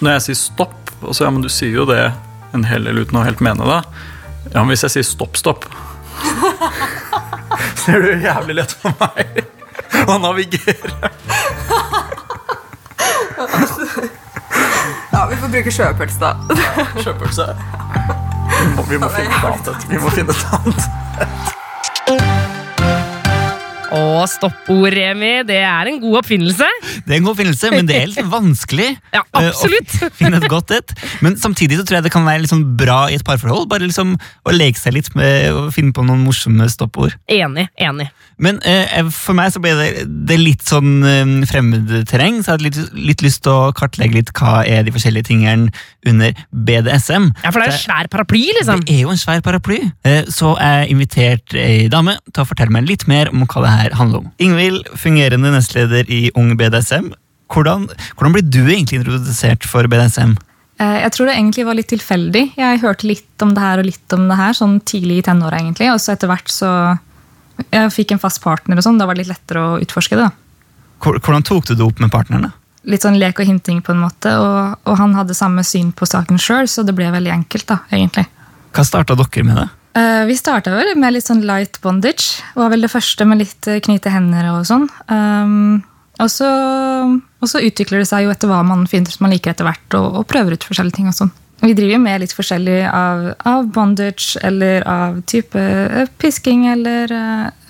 Når 0.00 0.12
jeg 0.16 0.22
sier 0.30 0.38
stopp, 0.40 0.94
og 1.02 1.12
så 1.14 1.26
ja, 1.26 1.30
men 1.34 1.42
du 1.44 1.50
sier 1.52 1.74
jo 1.76 1.84
det 1.90 2.00
en 2.56 2.64
hel 2.66 2.86
del 2.88 3.02
uten 3.04 3.18
å 3.20 3.24
helt 3.26 3.42
mene 3.44 3.66
det. 3.68 3.82
Ja, 4.54 4.62
men 4.62 4.70
hvis 4.72 4.82
jeg 4.86 4.94
sier 4.96 5.06
stopp, 5.06 5.36
stopp 5.38 5.66
Så 7.86 7.92
er 7.94 8.02
jo 8.02 8.16
jævlig 8.18 8.54
lett 8.58 8.72
for 8.80 8.90
meg 8.98 9.44
å 10.10 10.16
navigere. 10.18 11.10
Ja, 15.12 15.20
vi 15.30 15.36
får 15.38 15.52
bruke 15.52 15.70
sjøpølse, 15.72 16.18
da. 16.18 16.30
Sjøpølse. 16.98 17.46
Vi 18.90 18.98
må 18.98 19.08
finne 19.14 19.30
et 19.38 19.46
annet. 19.46 19.86
Vi 19.90 20.00
må 20.02 20.10
finne 20.16 20.34
et 20.34 20.46
annet. 20.58 20.88
Og 23.96 24.26
stoppord, 24.30 24.92
Remi, 24.92 25.32
det 25.48 25.58
er 25.64 25.90
en 25.90 26.00
god 26.02 26.20
oppfinnelse. 26.20 26.68
Det 27.06 27.14
er 27.14 27.18
en 27.18 27.26
god 27.26 27.34
oppfinnelse, 27.34 27.70
men 27.72 27.88
det 27.88 27.98
er 28.02 28.12
litt 28.12 28.32
vanskelig. 28.32 28.92
Ja, 29.16 29.22
eh, 29.38 29.46
absolutt. 29.48 29.94
Å 30.04 30.10
finne 30.18 30.40
et 30.42 30.48
godt 30.50 30.72
et. 30.76 30.92
Men 31.24 31.38
samtidig 31.40 31.78
så 31.78 31.86
tror 31.86 31.98
jeg 32.00 32.06
det 32.08 32.12
kan 32.12 32.26
være 32.26 32.48
sånn 32.50 32.64
bra 32.76 33.06
i 33.08 33.16
et 33.16 33.24
parforhold. 33.26 33.68
Bare 33.70 33.86
liksom 33.86 34.16
å 34.16 34.54
leke 34.54 34.80
seg 34.80 34.96
litt 34.98 35.08
med 35.16 35.54
å 35.56 35.66
finne 35.72 35.94
på 35.96 36.04
noen 36.04 36.24
morsomme 36.26 36.66
stoppord. 36.72 37.16
Enig. 37.32 37.68
enig. 37.80 38.10
Men 38.42 38.58
eh, 38.68 39.06
for 39.14 39.36
meg 39.38 39.54
så 39.54 39.62
ble 39.64 39.72
det, 39.78 39.88
det 40.28 40.36
litt 40.40 40.64
sånn 40.68 41.00
eh, 41.06 41.22
fremmedterreng, 41.48 42.42
så 42.42 42.52
jeg 42.52 42.58
hadde 42.58 42.66
litt, 42.66 42.80
litt 43.12 43.24
lyst 43.24 43.44
til 43.46 43.54
å 43.54 43.72
kartlegge 43.76 44.18
litt 44.18 44.32
hva 44.36 44.58
er 44.68 44.84
de 44.84 44.92
forskjellige 44.92 45.30
tingene 45.30 45.70
under 46.06 46.36
BDSM. 46.52 47.30
Ja, 47.40 47.52
For 47.54 47.62
det 47.62 47.70
er 47.70 47.72
jo 47.72 47.78
en 47.78 47.84
svær 47.86 48.10
paraply, 48.12 48.42
liksom. 48.58 48.84
Det 48.84 48.98
er 48.98 49.02
jo 49.06 49.14
en 49.14 49.22
svær 49.22 49.40
paraply, 49.46 49.80
eh, 50.04 50.28
så 50.32 50.52
jeg 50.60 50.92
inviterte 50.92 51.60
ei 51.62 51.86
dame 51.92 52.18
til 52.32 52.44
å 52.44 52.48
fortelle 52.48 52.74
meg 52.74 52.88
litt 52.90 53.06
mer 53.08 53.32
om 53.32 53.46
hva 53.46 53.64
det 53.64 53.72
her 53.72 53.85
handler 53.94 54.18
om. 54.18 54.32
Ingvild, 54.38 54.88
fungerende 54.98 55.52
nestleder 55.54 56.08
i 56.10 56.30
Ung 56.34 56.56
BDSM. 56.56 57.12
Hvordan, 57.52 57.86
hvordan 58.16 58.32
ble 58.34 58.42
du 58.42 58.64
egentlig 58.66 58.98
introdusert 59.00 59.64
for 59.64 59.86
BDSM? 59.86 60.36
Eh, 60.80 60.96
Jeg 61.04 61.12
tror 61.12 61.26
det 61.26 61.36
egentlig 61.36 61.64
var 61.66 61.74
litt 61.78 61.88
tilfeldig. 61.88 62.52
Jeg 62.56 62.80
hørte 62.82 63.06
litt 63.06 63.42
om 63.42 63.54
det 63.54 63.62
her 63.62 63.78
og 63.78 63.84
litt 63.86 64.12
om 64.12 64.28
det 64.28 64.36
her, 64.36 64.52
sånn 64.52 64.80
tidlig 64.84 65.18
i 65.18 65.22
tenåra, 65.22 65.60
egentlig. 65.62 65.92
Og 65.92 66.00
så 66.00 66.12
etter 66.12 66.28
hvert 66.28 66.48
så 66.52 66.98
Jeg 67.72 67.88
fikk 67.94 68.12
en 68.12 68.18
fast 68.20 68.42
partner, 68.42 68.76
og 68.76 68.82
sånn, 68.84 68.98
da 68.98 69.06
var 69.06 69.14
det 69.14 69.22
litt 69.24 69.32
lettere 69.32 69.62
å 69.62 69.80
utforske 69.80 70.16
det. 70.18 70.26
da. 70.28 70.30
Hvordan 71.00 71.42
tok 71.42 71.64
du 71.66 71.74
det 71.74 71.84
opp 71.86 71.98
med 72.00 72.10
partnerne? 72.12 72.52
Litt 72.84 73.02
sånn 73.02 73.16
lek 73.18 73.40
og 73.40 73.46
hinting, 73.48 73.80
på 73.82 73.92
en 73.94 74.02
måte. 74.04 74.28
Og, 74.36 74.76
og 74.84 74.98
han 74.98 75.14
hadde 75.16 75.34
samme 75.34 75.64
syn 75.64 75.92
på 75.92 76.04
saken 76.06 76.36
sjøl, 76.38 76.68
så 76.68 76.84
det 76.84 76.94
ble 76.94 77.08
veldig 77.10 77.32
enkelt, 77.32 77.66
da, 77.66 77.78
egentlig. 77.90 78.26
Hva 78.76 78.84
starta 78.84 79.16
dere 79.16 79.44
med 79.44 79.56
det? 79.56 79.68
Eh, 79.96 80.24
Vi 80.26 80.36
starta 80.36 80.74
vel 80.74 80.92
med 81.00 81.16
litt 81.16 81.28
sånn 81.28 81.44
light 81.46 81.80
bondage. 81.84 82.42
Var 82.56 82.72
vel 82.72 82.84
det 82.84 82.92
første 82.92 83.26
med 83.28 83.40
litt 83.44 83.68
eh, 83.70 83.80
knyte 83.84 84.12
hender 84.12 84.50
og 84.52 84.66
sånn. 84.68 84.84
Um, 85.08 85.80
og, 86.20 86.28
så, 86.32 86.50
og 87.40 87.48
så 87.48 87.62
utvikler 87.64 88.02
det 88.02 88.10
seg 88.10 88.26
jo 88.26 88.34
etter 88.34 88.50
hva 88.50 88.62
man 88.66 88.84
finner 88.90 89.12
som 89.12 89.26
man 89.26 89.32
liker 89.32 89.54
etter 89.54 89.68
hvert, 89.68 89.88
og, 89.96 90.20
og 90.20 90.28
prøver 90.28 90.56
ut 90.56 90.68
forskjellige 90.68 91.00
ting 91.00 91.10
og 91.12 91.16
sånn. 91.16 91.32
Vi 91.62 91.72
driver 91.72 91.94
jo 91.94 92.02
med 92.02 92.20
litt 92.20 92.34
forskjellig 92.36 92.82
av, 92.90 93.30
av 93.48 93.70
bondage, 93.72 94.36
eller 94.44 94.84
av 94.84 95.22
type 95.32 95.56
eh, 95.56 96.12
pisking, 96.20 96.68
eller, 96.74 97.16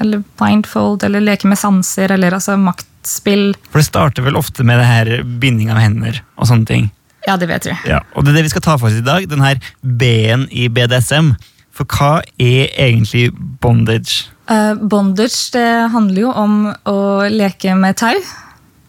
eller 0.02 0.26
blindfold, 0.40 1.06
eller 1.06 1.22
leke 1.22 1.46
med 1.46 1.62
sanser, 1.62 2.10
eller 2.16 2.34
altså 2.34 2.58
maktspill. 2.58 3.52
For 3.70 3.78
det 3.78 3.86
starter 3.92 4.26
vel 4.26 4.38
ofte 4.38 4.66
med 4.66 4.82
det 4.82 4.90
her 4.90 5.16
binding 5.22 5.70
av 5.70 5.78
hender 5.84 6.24
og 6.34 6.50
sånne 6.50 6.66
ting. 6.66 6.90
Ja, 7.26 7.34
det 7.38 7.46
vet 7.50 7.66
vi. 7.66 7.74
Ja, 7.86 8.02
og 8.14 8.26
det 8.26 8.32
er 8.32 8.40
det 8.40 8.48
vi 8.48 8.56
skal 8.56 8.62
ta 8.66 8.74
for 8.78 8.90
oss 8.90 8.98
i 8.98 9.06
dag, 9.06 9.26
den 9.30 9.42
her 9.42 9.62
B-en 9.82 10.46
i 10.54 10.66
BDSM. 10.70 11.36
For 11.76 11.84
hva 11.92 12.22
er 12.40 12.72
egentlig 12.72 13.28
bondage? 13.60 14.30
Uh, 14.48 14.74
bondage 14.78 15.52
det 15.52 15.68
handler 15.92 16.22
jo 16.22 16.32
om 16.32 16.58
å 16.88 16.98
leke 17.28 17.74
med 17.76 17.98
tau. 18.00 18.16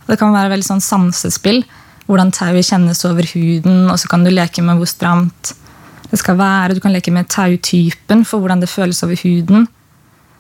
Det 0.08 0.16
kan 0.20 0.36
være 0.36 0.54
veldig 0.54 0.68
sånn 0.70 0.84
sansespill. 0.84 1.64
Hvordan 2.08 2.32
tauet 2.32 2.70
kjennes 2.70 3.04
over 3.10 3.28
huden, 3.34 3.90
og 3.92 3.98
så 4.00 4.08
kan 4.08 4.24
du 4.24 4.32
leke 4.32 4.64
med 4.64 4.80
hvor 4.80 4.88
stramt 4.88 5.52
det 6.08 6.20
skal 6.22 6.38
være. 6.40 6.78
Du 6.78 6.84
kan 6.84 6.94
leke 6.96 7.12
med 7.12 7.28
tautypen 7.32 8.24
for 8.28 8.40
hvordan 8.40 8.64
det 8.64 8.72
føles 8.72 9.04
over 9.04 9.20
huden. 9.20 9.68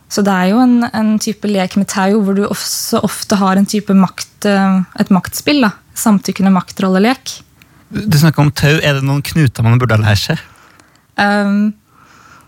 Så 0.07 0.23
det 0.23 0.31
er 0.31 0.53
jo 0.53 0.61
en, 0.63 0.77
en 0.87 1.17
type 1.19 1.49
lek 1.51 1.75
med 1.75 1.89
tau 1.91 2.21
hvor 2.23 2.37
du 2.37 2.45
også 2.47 3.01
ofte 3.03 3.35
har 3.41 3.59
en 3.59 3.67
type 3.67 3.91
makt, 3.91 4.47
eh, 4.47 4.77
et 5.03 5.11
maktspill. 5.11 5.59
da. 5.65 5.73
Samtykkende 5.99 6.53
maktrollelek. 6.55 7.41
Du 7.91 8.15
snakker 8.19 8.45
om 8.45 8.53
tau. 8.55 8.77
Er 8.79 8.99
det 8.99 9.03
noen 9.07 9.23
knuter 9.25 9.67
man 9.67 9.81
burde 9.81 9.99
ha 9.99 10.05
lært 10.05 10.23
seg? 10.23 10.39
Um, 11.19 11.73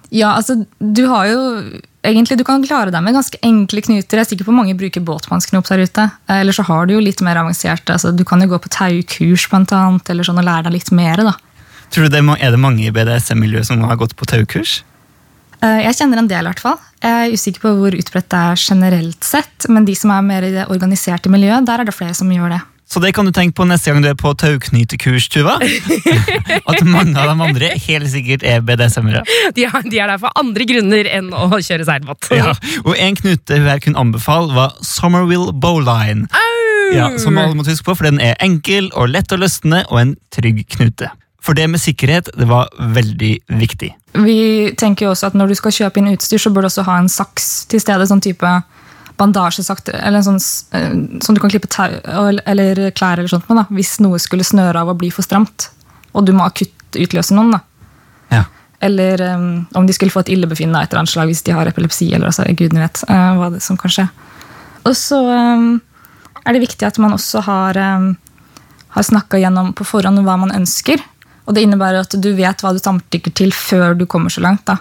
ja, 0.09 0.33
altså, 0.35 0.65
du 0.79 1.05
har 1.11 1.29
jo 1.29 1.39
Egentlig, 1.99 2.37
Du 2.39 2.45
kan 2.47 2.63
klare 2.63 2.93
deg 2.95 3.03
med 3.03 3.11
ganske 3.11 3.35
enkle 3.43 3.81
knuter. 3.83 4.15
Jeg 4.15 4.23
er 4.23 4.27
sikker 4.29 4.47
på 4.47 4.53
mange 4.55 4.71
bruker 4.79 5.03
båtmannsknop 5.03 5.67
der 5.67 5.81
ute. 5.83 6.05
Eller 6.31 6.55
så 6.55 6.63
har 6.63 6.87
du 6.87 6.93
jo 6.93 7.01
litt 7.03 7.19
mer 7.19 7.35
avanserte. 7.41 7.91
Altså, 7.91 8.13
du 8.15 8.23
kan 8.23 8.39
jo 8.39 8.47
gå 8.47 8.55
på 8.63 8.71
taukurs 8.71 9.43
blant 9.51 9.73
annet, 9.75 10.07
eller 10.07 10.23
sånn, 10.23 10.39
og 10.39 10.47
lære 10.47 10.69
deg 10.69 10.77
litt 10.77 10.93
mer. 10.95 11.19
da. 11.27 11.33
Tror 11.91 12.07
du 12.07 12.15
det 12.15 12.21
er 12.23 12.37
er 12.39 12.55
det 12.55 12.61
mange 12.63 12.87
i 12.87 12.93
BDSM-miljøet 12.95 13.67
som 13.67 13.83
har 13.83 13.99
gått 13.99 14.15
på 14.15 14.25
taukurs? 14.25 14.79
Eh, 15.61 15.83
Jeg 15.83 15.97
kjenner 15.99 16.23
en 16.23 16.31
del, 16.31 16.47
i 16.47 16.49
hvert 16.53 16.63
fall. 16.63 16.79
Jeg 17.03 17.11
er 17.11 17.35
usikker 17.35 17.59
på 17.67 17.75
hvor 17.75 17.99
utbredt 17.99 18.31
det 18.31 18.39
er 18.39 18.55
generelt 18.55 19.23
sett, 19.23 19.67
men 19.67 19.83
de 19.83 19.95
som 19.95 20.11
er 20.15 20.21
mer 20.21 20.47
i 20.47 20.55
det 20.55 20.69
organiserte 20.71 21.27
miljøet, 21.29 21.65
der 21.67 21.79
er 21.81 21.83
det 21.83 21.95
flere 21.95 22.15
som 22.15 22.31
gjør 22.31 22.55
det. 22.55 22.61
Så 22.89 23.01
det 23.03 23.11
kan 23.13 23.27
du 23.27 23.31
tenke 23.35 23.53
på 23.53 23.67
neste 23.69 23.91
gang 23.91 24.01
du 24.01 24.09
er 24.09 24.17
på 24.17 24.31
tauknytekurs, 24.33 25.27
Tuva. 25.29 25.59
At 26.69 26.81
mange 26.87 27.13
av 27.13 27.29
de 27.29 27.45
andre 27.45 27.69
helt 27.85 28.09
sikkert 28.09 28.45
er 28.47 28.63
BDSM-ere. 28.65 29.21
De 29.53 29.67
er, 29.67 29.75
de 29.85 30.01
er 30.01 30.09
der 30.09 30.21
for 30.21 30.33
andre 30.39 30.65
grunner 30.69 31.09
enn 31.09 31.29
å 31.29 31.51
kjøre 31.53 31.85
seilbåt. 31.85 32.31
Ja. 32.33 32.55
Og 32.81 32.97
en 32.97 33.19
knute 33.19 33.61
hun 33.61 33.69
her 33.69 33.83
kunne 33.83 34.01
anbefale, 34.01 34.49
var 34.57 34.73
Summerwill 34.81 35.51
Bowline. 35.53 36.25
Ja, 36.95 37.11
som 37.21 37.37
alle 37.37 37.53
må 37.53 37.65
huske 37.67 37.85
på, 37.85 37.93
for 37.99 38.09
den 38.09 38.17
er 38.23 38.37
enkel 38.41 38.89
og 38.97 39.11
lett 39.13 39.29
å 39.29 39.37
løsne 39.37 39.83
og 39.91 40.01
en 40.01 40.15
trygg 40.33 40.63
knute. 40.73 41.11
For 41.45 41.55
det 41.55 41.69
med 41.71 41.81
sikkerhet 41.81 42.33
det 42.35 42.49
var 42.49 42.73
veldig 42.97 43.35
viktig. 43.61 43.93
Vi 44.25 44.39
tenker 44.77 45.05
jo 45.05 45.13
også 45.13 45.29
at 45.29 45.37
Når 45.37 45.53
du 45.53 45.55
skal 45.59 45.75
kjøpe 45.75 46.01
inn 46.01 46.09
utstyr, 46.11 46.41
så 46.41 46.51
bør 46.51 46.65
du 46.65 46.71
også 46.71 46.83
ha 46.89 46.97
en 46.99 47.09
saks 47.09 47.69
til 47.69 47.81
stede. 47.81 48.07
sånn 48.09 48.21
type 48.25 48.49
bandasjesakt, 49.19 49.91
eller 49.93 50.23
sånn, 50.23 50.39
eh, 50.73 50.93
som 51.23 51.35
du 51.35 51.41
kan 51.41 51.51
klippe 51.51 51.69
tau 51.71 51.89
eller- 52.45 52.91
klær 52.91 53.19
eller 53.19 53.27
sånt 53.27 53.49
med. 53.49 53.57
da, 53.57 53.65
Hvis 53.75 53.99
noe 53.99 54.19
skulle 54.19 54.43
snøre 54.43 54.75
av 54.75 54.89
og 54.89 54.97
bli 54.97 55.09
for 55.09 55.23
stramt, 55.23 55.69
og 56.13 56.25
du 56.25 56.31
må 56.33 56.45
akutt 56.45 56.95
utløse 56.95 57.35
noen. 57.35 57.51
da. 57.51 57.59
Ja. 58.31 58.43
Eller 58.81 59.21
um, 59.35 59.67
om 59.75 59.85
de 59.85 59.93
skulle 59.93 60.11
få 60.11 60.21
et 60.21 60.31
illebefinnende 60.31 60.81
etter 60.81 60.83
et 60.83 60.93
eller 60.93 61.03
annet 61.03 61.13
slag 61.13 61.27
hvis 61.27 61.43
de 61.43 61.51
har 61.51 61.67
epilepsi. 61.67 62.13
eller 62.13 62.27
altså, 62.27 62.45
Gudene 62.55 62.85
vet 62.87 63.03
uh, 63.09 63.35
hva 63.35 63.51
det 63.51 63.61
som 63.61 63.77
kan 63.77 63.91
skje. 63.91 64.09
Og 64.85 64.95
så 64.95 65.19
um, 65.19 65.81
er 66.45 66.53
det 66.53 66.63
viktig 66.63 66.87
at 66.87 66.97
man 66.97 67.11
også 67.11 67.43
har, 67.43 67.77
um, 67.77 68.17
har 68.95 69.03
snakka 69.03 69.37
gjennom 69.41 69.73
på 69.75 69.85
forhånd 69.85 70.23
hva 70.23 70.37
man 70.39 70.55
ønsker. 70.55 71.01
Og 71.45 71.55
det 71.55 71.63
innebærer 71.65 72.05
at 72.05 72.15
du 72.21 72.33
vet 72.37 72.61
hva 72.61 72.71
du 72.73 72.79
samtykker 72.79 73.33
til 73.33 73.51
før 73.51 73.97
du 73.97 74.05
kommer 74.05 74.29
så 74.29 74.41
langt. 74.41 74.65
da. 74.65 74.77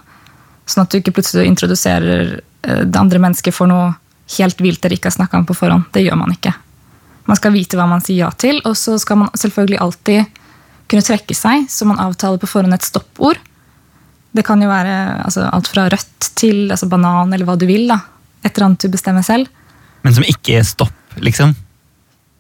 Sånn 0.69 0.85
at 0.85 0.91
du 0.91 1.01
ikke 1.01 1.17
plutselig 1.19 1.49
introduserer 1.49 2.41
det 2.63 2.97
andre 2.97 3.19
mennesket 3.19 3.55
for 3.55 3.67
noe 3.67 3.95
helt 4.37 4.61
vilt 4.61 4.83
dere 4.85 4.99
ikke 4.99 5.09
har 5.09 5.17
snakka 5.17 5.41
om 5.41 5.47
på 5.49 5.57
forhånd. 5.57 5.89
Det 5.95 6.05
gjør 6.05 6.19
man 6.21 6.35
ikke. 6.35 6.53
Man 7.29 7.37
skal 7.37 7.53
vite 7.53 7.77
hva 7.77 7.87
man 7.89 8.05
sier 8.05 8.25
ja 8.27 8.31
til, 8.33 8.61
og 8.69 8.77
så 8.77 8.97
skal 9.01 9.23
man 9.23 9.33
selvfølgelig 9.37 9.81
alltid 9.85 10.45
kunne 10.89 11.05
trekke 11.05 11.37
seg, 11.37 11.67
så 11.69 11.89
man 11.89 12.01
avtaler 12.01 12.41
på 12.41 12.49
forhånd 12.49 12.77
et 12.77 12.87
stoppord. 12.87 13.41
Det 14.33 14.45
kan 14.47 14.61
jo 14.63 14.69
være 14.71 14.95
altså, 15.25 15.47
alt 15.53 15.69
fra 15.69 15.89
rødt 15.93 16.31
til 16.39 16.71
altså, 16.71 16.89
banan 16.89 17.33
eller 17.35 17.49
hva 17.49 17.57
du 17.61 17.67
vil. 17.69 17.89
da. 17.91 18.01
Et 18.45 18.53
eller 18.53 18.69
annet 18.71 18.87
du 18.87 18.93
bestemmer 18.93 19.25
selv. 19.27 19.49
Men 20.05 20.15
som 20.17 20.25
ikke 20.25 20.61
er 20.61 20.67
stopp, 20.69 21.19
liksom. 21.21 21.55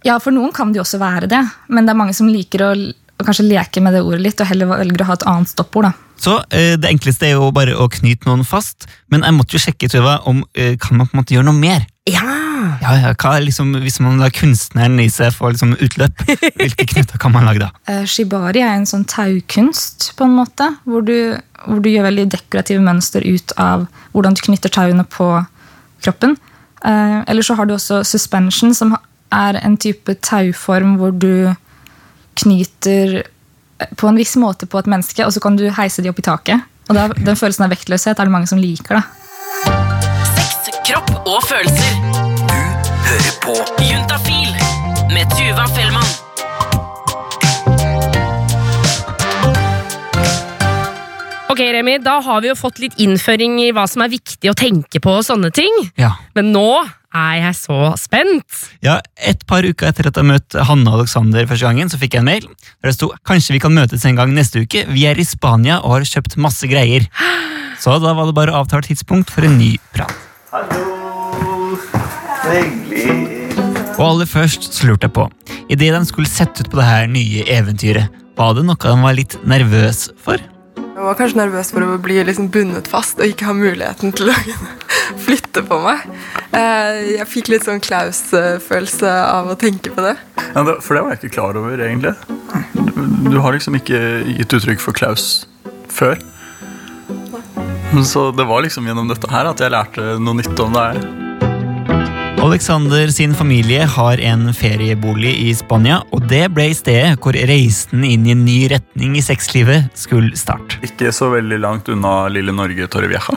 Ja, 0.07 0.17
for 0.23 0.33
noen 0.33 0.53
kan 0.55 0.73
det 0.73 0.79
jo 0.79 0.85
også 0.87 1.01
være 1.03 1.29
det, 1.29 1.41
men 1.75 1.85
det 1.85 1.93
er 1.93 1.99
mange 1.99 2.15
som 2.17 2.29
liker 2.31 2.63
å, 2.65 2.71
å 2.73 3.27
kanskje 3.27 3.49
leke 3.49 3.83
med 3.85 3.97
det 3.97 4.05
ordet 4.07 4.23
litt, 4.23 4.41
og 4.41 4.49
heller 4.49 4.71
velger 4.71 5.05
å 5.05 5.09
ha 5.11 5.17
et 5.19 5.27
annet 5.29 5.53
stoppord. 5.53 5.91
da. 5.91 6.08
Så 6.19 6.41
eh, 6.51 6.75
det 6.81 6.91
enkleste 6.91 7.29
er 7.29 7.37
jo 7.37 7.53
bare 7.55 7.77
å 7.79 7.87
knyte 7.93 8.27
noen 8.29 8.45
fast, 8.47 8.89
men 9.13 9.23
jeg 9.27 9.37
måtte 9.37 9.55
jo 9.55 9.63
sjekke 9.63 9.91
Tuva, 9.91 10.19
om 10.29 10.43
eh, 10.59 10.75
kan 10.81 10.99
man 10.99 11.09
på 11.09 11.15
en 11.15 11.23
måte 11.23 11.37
gjøre 11.37 11.49
noe 11.49 11.59
mer. 11.59 11.87
Ja! 12.09 12.27
Ja, 12.83 12.95
ja, 12.99 13.13
hva 13.15 13.37
er 13.37 13.45
liksom, 13.47 13.71
Hvis 13.85 14.01
man 14.03 14.19
lar 14.19 14.33
kunstneren 14.35 14.99
i 15.03 15.07
seg 15.13 15.31
få 15.35 15.53
liksom 15.53 15.77
utløp, 15.79 16.25
hvilke 16.59 16.87
knuter 16.91 17.21
kan 17.23 17.33
man 17.35 17.47
lage 17.47 17.63
da? 17.63 17.71
Uh, 17.89 18.05
shibari 18.13 18.65
er 18.65 18.75
en 18.75 18.89
sånn 18.89 19.07
taukunst, 19.09 20.13
på 20.19 20.27
en 20.27 20.35
måte, 20.39 20.73
hvor 20.89 21.07
du, 21.07 21.39
hvor 21.65 21.83
du 21.85 21.91
gjør 21.93 22.09
veldig 22.09 22.27
dekorative 22.35 22.83
mønster 22.83 23.25
ut 23.27 23.55
av 23.61 23.87
hvordan 24.15 24.39
du 24.39 24.45
knytter 24.49 24.75
tauene 24.75 25.07
på 25.07 25.31
kroppen. 26.05 26.37
Uh, 26.83 27.23
eller 27.27 27.47
så 27.47 27.59
har 27.59 27.69
du 27.69 27.77
også 27.77 28.03
suspension, 28.07 28.75
som 28.75 28.97
er 29.35 29.59
en 29.61 29.77
type 29.81 30.15
tauform 30.25 30.97
hvor 30.99 31.15
du 31.15 31.55
knyter 32.39 33.23
på 33.97 34.09
en 34.09 34.17
viss 34.19 34.37
måte 34.37 34.67
på 34.67 34.79
et 34.79 34.87
menneske, 34.91 35.25
og 35.27 35.33
så 35.33 35.41
kan 35.41 35.57
du 35.57 35.69
heise 35.71 36.03
de 36.03 36.11
opp 36.11 36.19
i 36.19 36.23
taket. 36.27 36.61
Og 36.89 36.95
da, 36.97 37.09
Den 37.09 37.37
følelsen 37.37 37.65
av 37.67 37.71
vektløshet 37.75 38.19
er 38.19 38.25
det 38.25 38.33
mange 38.33 38.49
som 38.51 38.59
liker. 38.59 38.95
da. 38.95 39.03
Sex, 40.37 40.71
kropp 40.89 41.11
og 41.27 41.43
følelser. 41.45 41.93
Du 42.49 43.05
hører 43.09 43.37
på 43.45 43.55
Juntafil 43.85 44.57
med 45.13 45.29
Tuva 45.37 45.67
Fellmann. 45.77 46.17
Ok, 51.49 51.61
Remi, 51.73 51.99
Da 51.99 52.21
har 52.21 52.41
vi 52.45 52.49
jo 52.51 52.55
fått 52.55 52.79
litt 52.79 52.99
innføring 53.01 53.57
i 53.63 53.71
hva 53.73 53.87
som 53.89 54.03
er 54.05 54.13
viktig 54.13 54.51
å 54.51 54.55
tenke 54.55 55.01
på. 55.01 55.11
og 55.19 55.25
sånne 55.25 55.51
ting. 55.53 55.73
Ja. 55.97 56.13
Men 56.35 56.53
nå 56.53 56.85
er 57.15 57.39
jeg 57.41 57.55
så 57.57 57.79
spent. 58.01 58.59
Ja, 58.85 58.99
Et 59.17 59.41
par 59.49 59.65
uker 59.65 59.89
etter 59.89 60.11
at 60.11 60.19
jeg 60.19 60.29
møtte 60.29 60.65
Hanne 60.69 60.91
og 60.91 61.01
Alexander 61.01 61.47
første 61.49 61.67
gangen, 61.67 61.89
så 61.89 62.01
fikk 62.01 62.15
jeg 62.19 62.25
en 62.25 62.29
mail 62.29 62.49
der 62.49 62.91
det 62.91 62.97
sto 62.99 63.11
kanskje 63.27 63.57
vi 63.57 63.63
kan 63.63 63.75
møtes 63.75 64.05
en 64.07 64.19
gang 64.19 64.35
neste 64.37 64.63
uke. 64.65 64.85
Vi 64.93 65.07
er 65.09 65.19
i 65.19 65.27
Spania 65.27 65.81
og 65.81 65.99
har 65.99 66.09
kjøpt 66.09 66.39
masse 66.41 66.69
greier. 66.71 67.09
Så 67.79 67.97
da 68.03 68.13
var 68.15 68.29
det 68.29 68.37
bare 68.37 68.55
å 68.55 68.63
avtale 68.65 68.87
tidspunkt 68.87 69.31
for 69.31 69.47
en 69.47 69.59
ny 69.59 69.77
prat. 69.95 70.15
Hallo! 70.53 70.99
Og 73.99 74.05
aller 74.05 74.29
først 74.31 74.71
så 74.73 74.87
lurte 74.89 75.09
jeg 75.09 75.15
på, 75.17 75.25
idet 75.69 75.91
de 75.91 76.01
skulle 76.07 76.31
sette 76.31 76.63
ut 76.63 76.71
på 76.71 76.79
det 76.79 76.87
her 76.87 77.09
nye 77.11 77.43
eventyret, 77.51 78.15
var 78.39 78.55
det 78.55 78.63
noe 78.69 78.79
de 78.79 78.95
var 79.03 79.17
litt 79.19 79.35
nervøs 79.43 80.07
for? 80.23 80.39
Jeg 80.99 81.05
var 81.07 81.15
kanskje 81.15 81.39
nervøs 81.39 81.69
for 81.71 81.85
å 81.87 81.97
bli 82.03 82.17
liksom 82.27 82.49
bundet 82.51 82.89
fast 82.91 83.21
og 83.23 83.31
ikke 83.31 83.47
ha 83.47 83.53
muligheten 83.55 84.11
til 84.19 84.33
å 84.33 84.35
flytte 85.25 85.63
på 85.69 85.79
meg. 85.85 86.03
Eh, 86.51 86.99
Jeg 87.21 87.29
fikk 87.31 87.51
litt 87.53 87.67
sånn 87.69 87.79
Klaus-følelse 87.85 89.13
av 89.29 89.53
å 89.53 89.55
tenke 89.61 89.93
på 89.95 90.03
det. 90.03 90.17
Ja, 90.57 90.65
for 90.83 90.99
det 90.99 91.05
var 91.05 91.15
jeg 91.15 91.21
ikke 91.23 91.35
klar 91.37 91.59
over, 91.61 91.79
egentlig. 91.87 92.17
Du, 92.75 93.31
du 93.31 93.39
har 93.45 93.55
liksom 93.55 93.79
ikke 93.79 94.01
gitt 94.27 94.57
uttrykk 94.59 94.83
for 94.83 94.97
Klaus 94.99 95.29
før. 95.93 96.19
Så 98.05 98.29
det 98.37 98.45
var 98.51 98.67
liksom 98.67 98.87
gjennom 98.91 99.09
dette 99.09 99.31
her 99.33 99.49
at 99.53 99.63
jeg 99.63 99.73
lærte 99.73 100.17
noe 100.21 100.37
nytt 100.43 100.59
om 100.67 100.75
deg. 100.75 100.99
Alexander 102.49 103.09
sin 103.09 103.35
familie 103.35 103.85
har 103.85 104.21
en 104.25 104.55
feriebolig 104.57 105.35
i 105.43 105.51
Spania, 105.55 105.99
og 106.17 106.23
det 106.31 106.47
ble 106.57 106.71
stedet 106.73 107.19
hvor 107.21 107.37
reisen 107.37 108.07
inn 108.09 108.25
i 108.25 108.33
en 108.33 108.47
ny 108.47 108.63
retning 108.73 109.19
i 109.19 109.25
sexlivet 109.25 109.91
skulle 109.99 110.33
starte. 110.39 110.79
Ikke 110.87 111.13
så 111.13 111.29
veldig 111.35 111.59
langt 111.61 111.91
unna 111.93 112.15
lille 112.33 112.55
Norge 112.57 112.89
Torrevieja. 112.89 113.37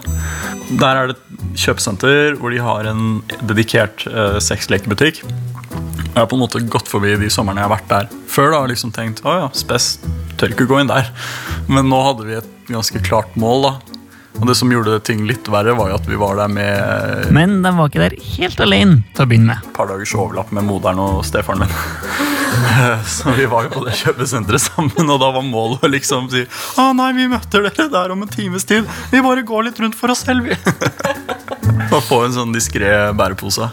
Der 0.79 1.01
er 1.01 1.11
det 1.11 1.17
et 1.17 1.59
kjøpesenter 1.59 2.39
hvor 2.39 2.55
de 2.55 2.63
har 2.63 2.87
en 2.87 3.19
dedikert 3.49 4.07
eh, 4.07 4.39
sexlekebutikk. 4.39 5.25
Jeg 5.25 6.15
har 6.15 6.31
på 6.31 6.39
en 6.39 6.45
måte 6.45 6.63
gått 6.71 6.87
forbi 6.87 7.17
de 7.19 7.27
somrene 7.33 7.59
jeg 7.59 7.67
har 7.67 7.75
vært 7.75 7.91
der 7.91 8.11
før. 8.31 8.53
da, 8.55 8.63
og 8.63 8.71
liksom 8.71 8.95
tenkt, 8.95 9.25
å 9.27 9.35
ja, 9.41 9.51
spes, 9.51 9.97
tør 10.39 10.55
ikke 10.55 10.71
gå 10.71 10.79
inn 10.79 10.93
der. 10.93 11.11
Men 11.67 11.91
nå 11.91 11.99
hadde 12.07 12.29
vi 12.29 12.39
et 12.39 12.53
ganske 12.71 13.03
klart 13.03 13.35
mål. 13.35 13.67
da. 13.67 14.00
Og 14.39 14.47
det 14.47 14.55
som 14.57 14.71
gjorde 14.71 14.99
ting 15.05 15.25
litt 15.27 15.47
verre, 15.51 15.73
var 15.77 15.91
jo 15.91 15.97
at 15.99 16.07
vi 16.07 16.17
var 16.19 16.37
der 16.39 16.51
med 16.51 17.31
Men 17.35 17.59
de 17.65 17.71
var 17.77 17.91
ikke 17.91 18.01
der 18.05 18.15
helt 18.37 18.63
alene 18.63 19.01
til 19.15 19.25
å 19.25 19.29
begynne 19.29 19.51
med. 19.51 19.65
et 19.67 19.75
par 19.75 19.89
dagers 19.91 20.13
overlapp 20.15 20.53
med 20.55 20.65
moderen 20.69 21.01
og 21.03 21.25
stefaren 21.27 21.65
min. 21.65 21.75
Så 23.15 23.31
vi 23.37 23.45
var 23.51 23.67
jo 23.67 23.73
på 23.75 23.83
det 23.85 23.95
kjøpesenteret 23.99 24.63
sammen, 24.63 25.11
og 25.11 25.19
da 25.21 25.29
var 25.35 25.45
målet 25.45 25.85
å 25.85 25.91
liksom 25.91 26.27
si 26.31 26.43
Å 26.79 26.89
nei, 26.97 27.11
vi 27.15 27.27
møter 27.31 27.67
dere 27.67 27.87
der 27.91 28.15
om 28.15 28.25
en 28.25 28.31
times 28.31 28.65
tid. 28.67 28.87
Vi 29.11 29.21
bare 29.23 29.45
går 29.47 29.69
litt 29.69 29.79
rundt 29.83 29.95
for 29.99 30.11
oss 30.13 30.23
selv, 30.27 30.47
vi. 30.47 30.57
Og 31.95 31.99
få 32.07 32.21
en 32.25 32.35
sånn 32.35 32.53
diskré 32.55 32.91
bærepose. 33.17 33.67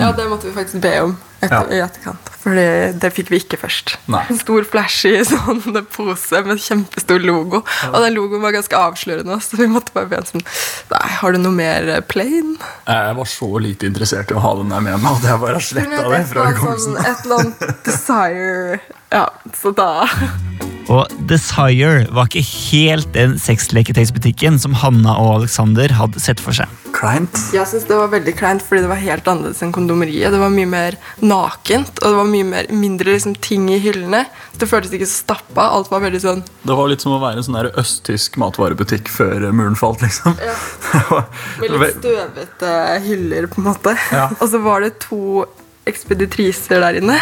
Ja, 0.00 0.12
det 0.16 0.28
måtte 0.30 0.48
vi 0.48 0.54
faktisk 0.56 0.80
be 0.84 0.94
om 1.04 1.16
etter, 1.44 1.68
i 1.76 1.80
etterkant. 1.84 2.33
For 2.44 2.52
det 3.00 3.08
fikk 3.16 3.30
vi 3.32 3.38
ikke 3.40 3.56
først. 3.62 3.94
Nei. 4.12 4.20
En 4.28 4.36
stor 4.36 4.66
flashy 4.68 5.14
sånn 5.24 5.62
pose 5.94 6.42
med 6.44 6.60
kjempestor 6.60 7.22
logo. 7.24 7.62
Og 7.88 7.96
den 8.04 8.12
logoen 8.18 8.44
var 8.44 8.52
ganske 8.52 8.76
avslørende, 8.76 9.38
så 9.40 9.56
vi 9.60 9.68
måtte 9.72 9.94
bare 9.96 10.10
be 10.10 10.20
sånn 10.28 10.44
Nei, 10.90 11.06
har 11.20 11.32
du 11.32 11.40
noe 11.40 11.56
mer 11.56 11.88
eh, 11.88 12.02
plain? 12.04 12.54
Jeg 12.84 13.16
var 13.16 13.30
så 13.30 13.48
lite 13.64 13.88
interessert 13.88 14.32
i 14.32 14.36
å 14.36 14.44
ha 14.44 14.52
den 14.60 14.74
der 14.74 14.84
med 14.84 15.00
meg 15.00 15.16
at 15.16 15.28
jeg 15.30 15.42
bare 15.46 15.64
sletta 15.64 16.04
det 16.12 16.20
fra 16.28 16.46
hukommelsen. 16.50 16.98
Sånn, 16.98 17.08
et 17.08 17.24
eller 17.24 17.42
annet 17.46 17.66
desire 17.88 18.80
Ja, 19.14 19.26
så 19.56 19.72
da 19.76 19.90
Og 20.92 21.08
Desire 21.30 22.04
var 22.12 22.28
ikke 22.28 22.42
helt 22.44 23.08
den 23.14 23.38
sexleketøysbutikken 23.40 24.58
som 24.60 24.74
Hanna 24.82 25.14
og 25.20 25.38
Alexander 25.40 25.92
hadde 25.96 26.20
sett 26.20 26.42
for 26.42 26.56
seg. 26.56 26.68
Kleint. 26.94 27.38
Jeg 27.54 27.66
synes 27.70 27.86
det 27.88 27.96
var 27.98 28.10
veldig 28.12 28.34
kleint 28.38 28.62
fordi 28.64 28.84
det 28.84 28.90
var 28.90 29.00
helt 29.00 29.26
annerledes 29.30 29.62
enn 29.64 29.72
kondomeriet. 29.74 30.30
Det 30.34 30.40
var 30.42 30.52
mye 30.52 30.68
mer 30.70 30.98
nakent, 31.24 31.98
og 32.02 32.06
det 32.12 32.18
var 32.20 32.28
mye 32.30 32.48
mer, 32.50 32.68
mindre 32.84 33.14
liksom, 33.16 33.34
ting 33.44 33.66
i 33.72 33.80
hyllene. 33.82 34.24
Det 34.60 34.68
føltes 34.70 34.92
ikke 34.94 35.08
så 35.08 35.22
stappa. 35.24 35.66
Alt 35.74 35.90
var 35.92 36.04
veldig 36.04 36.20
sånn 36.22 36.44
Det 36.62 36.76
var 36.78 36.92
litt 36.92 37.02
som 37.04 37.16
å 37.16 37.20
være 37.22 37.40
en 37.40 37.48
sånn 37.48 37.58
der 37.58 37.70
østtysk 37.80 38.38
matvarebutikk 38.40 39.10
før 39.12 39.48
muren 39.56 39.78
falt, 39.80 40.04
liksom. 40.04 40.36
Ja. 40.44 40.54
var- 41.10 41.28
med 41.64 41.74
litt 41.80 41.98
støvete 41.98 42.76
hyller, 43.08 43.48
på 43.50 43.62
en 43.62 43.70
måte. 43.72 43.96
Ja. 44.12 44.28
Og 44.38 44.48
så 44.52 44.60
var 44.62 44.84
det 44.84 44.94
to 45.02 45.46
ekspeditriser 45.88 46.80
der 46.84 47.00
inne. 47.02 47.18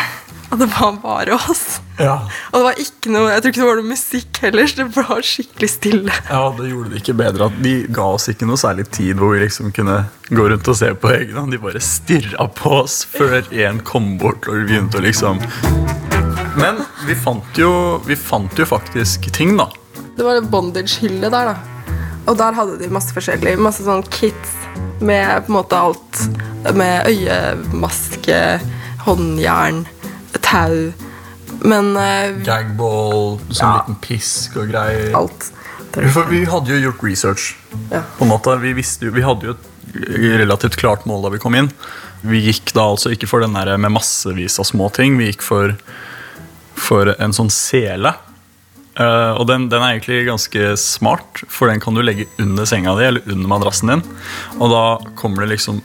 Og 0.53 0.59
det 0.61 0.67
var 0.69 0.97
bare 1.01 1.33
oss. 1.49 1.81
ja. 1.97 2.19
Og 2.53 2.59
det 2.59 2.65
var 2.67 2.81
ikke 2.83 3.13
noe, 3.15 3.31
jeg 3.33 3.41
tror 3.41 3.53
ikke 3.55 3.61
det 3.63 3.69
var 3.71 3.79
noe 3.81 3.89
musikk 3.89 4.41
heller, 4.45 4.67
så 4.69 4.77
det 4.83 4.87
var 4.99 5.23
skikkelig 5.25 5.71
stille. 5.73 6.17
Ja, 6.29 6.43
det 6.59 6.67
gjorde 6.69 6.93
det 6.93 7.01
ikke 7.01 7.15
bedre 7.23 7.47
at 7.49 7.57
De 7.65 7.73
ga 7.89 8.05
oss 8.19 8.29
ikke 8.29 8.49
noe 8.51 8.61
særlig 8.61 8.85
tid 8.93 9.17
hvor 9.17 9.33
vi 9.33 9.41
liksom 9.47 9.73
kunne 9.73 10.03
gå 10.29 10.45
rundt 10.53 10.69
og 10.69 10.77
se 10.77 10.91
på 10.93 11.13
egen 11.15 11.39
hånd. 11.41 11.55
De 11.57 11.61
bare 11.63 11.81
stirra 11.81 12.47
på 12.53 12.75
oss 12.83 12.99
før 13.09 13.41
en 13.65 13.81
kom 13.89 14.17
bort 14.21 14.45
og 14.49 14.61
vi 14.61 14.67
begynte 14.75 15.01
å 15.01 15.05
liksom 15.07 15.41
Men 16.61 16.83
vi 17.09 17.17
fant 17.17 17.57
jo, 17.57 17.73
vi 18.05 18.17
fant 18.19 18.59
jo 18.61 18.69
faktisk 18.69 19.31
ting, 19.33 19.57
da. 19.57 19.71
Det 20.19 20.27
var 20.27 20.43
en 20.43 20.51
bondage-hylle 20.53 21.31
der, 21.33 21.55
da. 21.55 21.89
Og 22.29 22.37
der 22.39 22.53
hadde 22.55 22.77
de 22.79 22.91
masse 22.93 23.15
forskjellig. 23.17 23.57
Masse 23.59 23.87
sånn 23.87 24.05
kits 24.13 24.53
med 25.01 25.47
på 25.47 25.51
en 25.51 25.57
måte 25.57 25.81
alt. 25.81 26.21
Med 26.77 27.09
øyemaske, 27.09 28.39
håndjern, 29.07 29.81
tau. 30.53 31.09
Men 31.63 31.93
uh, 31.97 32.31
Gagball, 32.47 33.37
sånn 33.51 33.67
Ja. 33.67 33.75
liten 33.81 33.99
pisk 34.05 34.57
og 34.61 34.71
greier. 34.73 35.11
alt. 35.17 35.51
For 35.93 36.25
vi 36.31 36.45
hadde 36.49 36.73
jo 36.73 36.79
gjort 36.87 37.03
research. 37.05 37.51
Ja. 37.91 38.01
På 38.17 38.25
en 38.25 38.33
måte, 38.33 38.55
Vi, 38.63 38.73
visste 38.73 39.11
jo, 39.11 39.13
vi 39.13 39.25
hadde 39.27 39.51
jo 39.51 39.57
et 39.57 39.69
relativt 40.41 40.79
klart 40.81 41.05
mål 41.05 41.27
da 41.27 41.33
vi 41.35 41.41
kom 41.43 41.55
inn. 41.59 41.69
Vi 42.25 42.41
gikk 42.47 42.73
da 42.73 42.87
altså 42.95 43.13
ikke 43.13 43.29
for 43.29 43.45
den 43.45 43.53
der 43.53 43.77
med 43.77 43.93
massevis 43.93 44.59
av 44.63 44.65
små 44.71 44.89
ting. 44.95 45.19
Vi 45.19 45.29
gikk 45.33 45.43
for, 45.45 45.75
for 46.79 47.13
en 47.19 47.35
sånn 47.37 47.51
sele. 47.53 48.15
Uh, 48.93 49.33
og 49.41 49.47
den, 49.49 49.69
den 49.73 49.81
er 49.81 49.95
egentlig 49.95 50.27
ganske 50.29 50.75
smart, 50.81 51.43
for 51.49 51.69
den 51.71 51.81
kan 51.81 51.97
du 51.97 52.03
legge 52.05 52.27
under 52.43 52.69
senga 52.69 52.93
di 52.99 53.07
eller 53.09 53.25
under 53.33 53.49
madrassen 53.49 53.93
din. 53.93 54.03
Og 54.61 54.73
da 54.73 54.85
kommer 55.17 55.45
det 55.45 55.55
liksom 55.57 55.81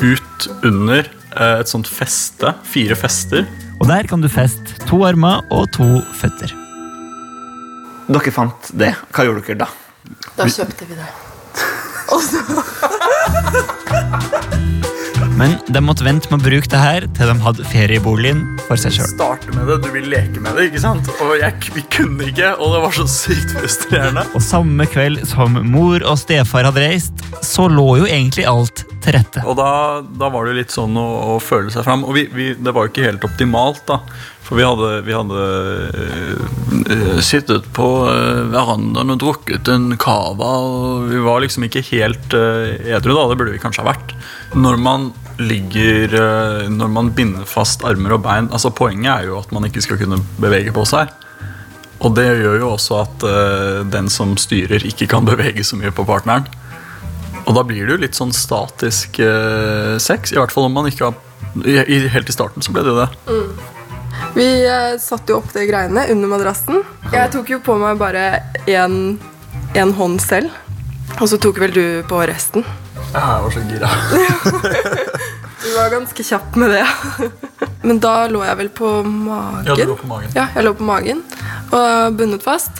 ut 0.00 0.48
under 0.64 1.08
uh, 1.36 1.58
et 1.60 1.68
sånt 1.68 1.88
feste. 1.88 2.52
Fire 2.68 2.96
fester. 2.98 3.46
Og 3.88 3.94
der 3.94 4.04
kan 4.04 4.20
du 4.20 4.28
feste 4.28 4.74
to 4.84 4.98
armer 5.08 5.38
og 5.48 5.70
to 5.72 5.84
føtter. 6.12 6.50
Dere 8.12 8.32
fant 8.36 8.68
det. 8.76 8.90
Hva 9.16 9.24
gjorde 9.24 9.46
dere 9.46 9.62
da? 9.62 9.68
Da 10.36 10.44
kjøpte 10.44 10.90
vi 10.90 10.98
det. 10.98 11.08
Men 15.38 15.54
de 15.70 15.80
måtte 15.84 16.02
vente 16.02 16.26
med 16.32 16.40
å 16.40 16.46
bruke 16.48 16.66
det 16.72 16.78
her 16.82 17.04
til 17.14 17.30
de 17.30 17.34
hadde 17.44 17.66
ferieboligen 17.70 18.40
for 18.66 18.80
seg 18.80 18.96
sjøl. 18.96 19.06
Starte 19.12 19.52
med 19.54 19.68
det, 19.70 19.76
du 19.84 19.88
vil 19.94 20.08
leke 20.10 20.42
med 20.42 20.56
det, 20.58 20.64
ikke 20.72 20.82
sant? 20.82 21.10
Og 21.22 21.36
jeg, 21.38 21.54
vi 21.76 21.84
kunne 21.94 22.26
ikke, 22.26 22.56
og 22.58 22.74
det 22.74 22.80
var 22.82 22.96
så 22.96 23.06
sykt 23.12 23.54
frustrerende. 23.54 24.24
Og 24.34 24.42
samme 24.42 24.88
kveld 24.90 25.22
som 25.30 25.60
mor 25.70 26.02
og 26.02 26.18
stefar 26.18 26.66
hadde 26.66 26.82
reist, 26.82 27.22
så 27.46 27.68
lå 27.70 27.86
jo 28.00 28.08
egentlig 28.08 28.48
alt 28.50 28.82
til 29.04 29.14
rette. 29.14 29.44
Og 29.46 29.54
da, 29.60 29.68
da 30.10 30.32
var 30.34 30.42
det 30.42 30.56
jo 30.56 30.58
litt 30.58 30.74
sånn 30.74 30.98
å, 30.98 31.06
å 31.36 31.38
føle 31.42 31.70
seg 31.70 31.86
fram. 31.86 32.02
Og 32.08 32.18
vi, 32.18 32.26
vi, 32.34 32.48
det 32.58 32.74
var 32.74 32.88
jo 32.88 32.92
ikke 32.92 33.06
helt 33.06 33.28
optimalt, 33.30 33.84
da. 33.86 34.00
For 34.48 34.58
vi 34.58 34.64
hadde, 34.66 34.90
vi 35.04 35.12
hadde 35.12 35.46
øh, 36.02 37.22
sittet 37.22 37.70
på 37.76 37.86
øh, 38.08 38.46
verandaen 38.50 39.14
og 39.14 39.22
drukket 39.22 39.70
en 39.70 39.92
cava, 40.00 40.50
og 40.64 41.08
vi 41.12 41.22
var 41.22 41.44
liksom 41.44 41.68
ikke 41.68 41.84
helt 41.92 42.34
øh, 42.34 42.74
edru, 42.90 43.14
da. 43.14 43.28
Det 43.30 43.38
burde 43.38 43.54
vi 43.54 43.62
kanskje 43.62 43.86
ha 43.86 43.92
vært. 43.92 44.16
Når 44.58 44.82
man 44.82 45.10
ligger 45.38 46.14
øh, 46.18 46.68
Når 46.70 46.90
man 46.90 47.12
binder 47.14 47.46
fast 47.46 47.84
armer 47.86 48.16
og 48.16 48.22
bein 48.24 48.50
altså 48.52 48.70
Poenget 48.74 49.10
er 49.12 49.28
jo 49.28 49.38
at 49.38 49.52
man 49.54 49.64
ikke 49.68 49.82
skal 49.84 49.98
kunne 50.00 50.20
bevege 50.40 50.72
på 50.74 50.84
seg. 50.88 51.10
Og 51.98 52.14
det 52.14 52.26
gjør 52.26 52.60
jo 52.60 52.72
også 52.76 52.98
at 53.02 53.24
uh, 53.26 53.86
den 53.90 54.06
som 54.12 54.36
styrer, 54.38 54.84
ikke 54.86 55.08
kan 55.10 55.26
bevege 55.32 55.64
så 55.66 55.78
mye 55.78 55.90
på 55.90 56.06
partneren. 56.06 56.46
Og 57.48 57.56
da 57.56 57.64
blir 57.66 57.86
det 57.86 57.96
jo 57.96 58.02
litt 58.04 58.18
sånn 58.18 58.34
statisk 58.34 59.18
uh, 59.18 59.96
sex. 59.98 60.30
I 60.30 60.38
hvert 60.38 60.54
fall 60.54 60.68
om 60.68 60.78
man 60.78 60.86
ikke 60.90 61.08
har 61.08 61.18
i, 61.64 61.74
i, 61.80 61.98
Helt 62.12 62.30
i 62.30 62.34
starten 62.36 62.62
så 62.62 62.74
ble 62.74 62.84
det 62.86 62.92
jo 62.92 63.00
det. 63.00 63.08
Vi 64.36 64.46
uh, 64.68 64.94
satte 65.02 65.34
jo 65.34 65.40
opp 65.40 65.50
det 65.56 65.66
greiene 65.70 66.06
under 66.12 66.34
madrassen. 66.36 66.84
Jeg 67.10 67.34
tok 67.34 67.50
jo 67.56 67.62
på 67.66 67.78
meg 67.82 67.98
bare 67.98 68.28
én 68.68 69.96
hånd 69.98 70.22
selv. 70.22 70.54
Og 71.18 71.26
så 71.32 71.38
tok 71.42 71.58
vel 71.64 71.74
du 71.74 71.84
på 72.06 72.20
resten. 72.30 72.62
Jeg 73.12 73.42
var 73.44 73.50
så 73.54 73.64
gira. 73.70 73.88
Du 75.58 75.74
var 75.74 75.90
ganske 75.90 76.22
kjapp 76.22 76.54
med 76.56 76.70
det. 76.70 76.84
Men 77.88 77.98
da 78.00 78.28
lå 78.30 78.44
jeg 78.46 78.58
vel 78.60 78.68
på 78.72 78.90
magen. 79.02 79.66
Ja, 79.66 79.74
du 79.74 79.90
lå 79.90 79.96
på 79.98 80.06
magen. 80.06 80.30
Ja, 80.36 80.44
jeg 80.54 80.64
lå 80.64 80.74
på 80.78 80.86
magen 80.86 81.24
og 81.74 82.14
bundet 82.18 82.44
fast. 82.46 82.78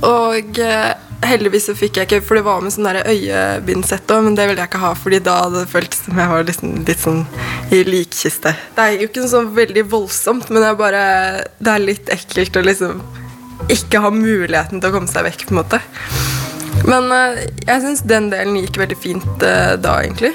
Og 0.00 0.58
eh, 0.60 0.94
heldigvis 1.24 1.68
så 1.70 1.74
fikk 1.76 1.96
jeg 1.96 2.08
ikke 2.08 2.18
For 2.26 2.36
det 2.36 2.44
var 2.44 2.60
med 2.60 2.74
sånn 2.74 2.88
øyebindsett 2.88 4.10
òg, 4.12 4.26
men 4.26 4.36
det 4.36 4.44
ville 4.48 4.60
jeg 4.60 4.68
ikke 4.68 4.82
ha, 4.82 4.90
Fordi 4.98 5.20
da 5.24 5.36
hadde 5.44 5.62
det 5.62 5.70
føltes 5.72 6.02
som 6.04 6.20
jeg 6.20 6.32
var 6.32 6.44
liksom, 6.50 6.74
litt 6.88 7.04
sånn 7.04 7.22
i 7.72 7.82
likkiste. 7.88 8.52
Det 8.76 8.84
er 8.84 8.96
jo 9.00 9.08
ikke 9.08 9.28
sånn 9.30 9.52
veldig 9.56 9.86
voldsomt, 9.92 10.50
men 10.52 10.62
det 10.62 10.72
er 10.72 10.80
bare 10.80 11.04
Det 11.60 11.72
er 11.72 11.84
litt 11.84 12.12
ekkelt 12.12 12.60
å 12.60 12.64
liksom 12.66 13.04
ikke 13.72 14.02
ha 14.04 14.10
muligheten 14.12 14.82
til 14.82 14.90
å 14.90 14.94
komme 14.94 15.10
seg 15.10 15.24
vekk, 15.26 15.46
på 15.48 15.54
en 15.54 15.58
måte. 15.62 15.80
Men 16.84 17.08
eh, 17.14 17.46
jeg 17.66 17.82
syns 17.84 18.04
den 18.06 18.28
delen 18.32 18.58
gikk 18.60 18.80
veldig 18.82 18.98
fint 19.00 19.46
eh, 19.46 19.76
da, 19.80 20.00
egentlig. 20.04 20.34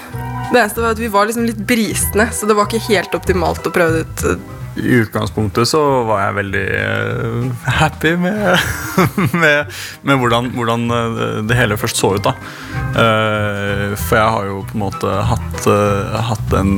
Det 0.52 0.60
eneste 0.60 0.84
var 0.84 0.96
at 0.96 1.00
vi 1.00 1.12
var 1.12 1.30
liksom 1.30 1.46
litt 1.48 1.62
brisende, 1.68 2.28
så 2.36 2.50
det 2.50 2.58
var 2.58 2.68
ikke 2.68 2.90
helt 2.90 3.14
optimalt 3.16 3.68
å 3.68 3.74
prøve 3.76 4.02
det 4.02 4.08
ut. 4.08 4.26
eh, 4.32 4.58
I 4.82 4.98
utgangspunktet 5.04 5.68
så 5.68 5.80
var 6.08 6.26
jeg 6.26 6.38
veldig 6.40 6.66
happy 7.78 8.14
med, 8.20 8.68
med, 9.44 9.80
med 10.08 10.22
hvordan, 10.22 10.52
hvordan 10.56 10.86
det 11.48 11.58
hele 11.60 11.80
først 11.80 12.00
så 12.00 12.14
ut. 12.16 12.24
da 12.24 12.36
For 14.00 14.16
jeg 14.16 14.30
har 14.38 14.48
jo 14.48 14.62
på 14.70 14.78
en 14.78 14.86
måte 14.86 15.18
hatt, 15.28 15.68
hatt 16.32 16.56
en 16.56 16.78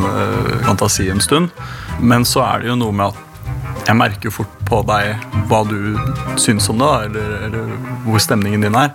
fantasi 0.65 1.05
en 1.13 1.21
stund. 1.21 1.53
Men 2.01 2.25
så 2.25 2.41
er 2.47 2.63
det 2.63 2.73
jo 2.73 2.79
noe 2.81 2.97
med 2.97 3.13
at 3.13 3.85
jeg 3.85 3.99
merker 3.99 4.29
jo 4.29 4.37
fort 4.39 4.57
på 4.65 4.81
deg 4.87 5.29
hva 5.51 5.61
du 5.67 5.93
syns 6.39 6.69
om 6.73 6.81
det, 6.81 6.91
eller, 7.07 7.37
eller 7.45 7.77
hvor 8.07 8.21
stemningen 8.25 8.65
din 8.65 8.77
er. 8.79 8.93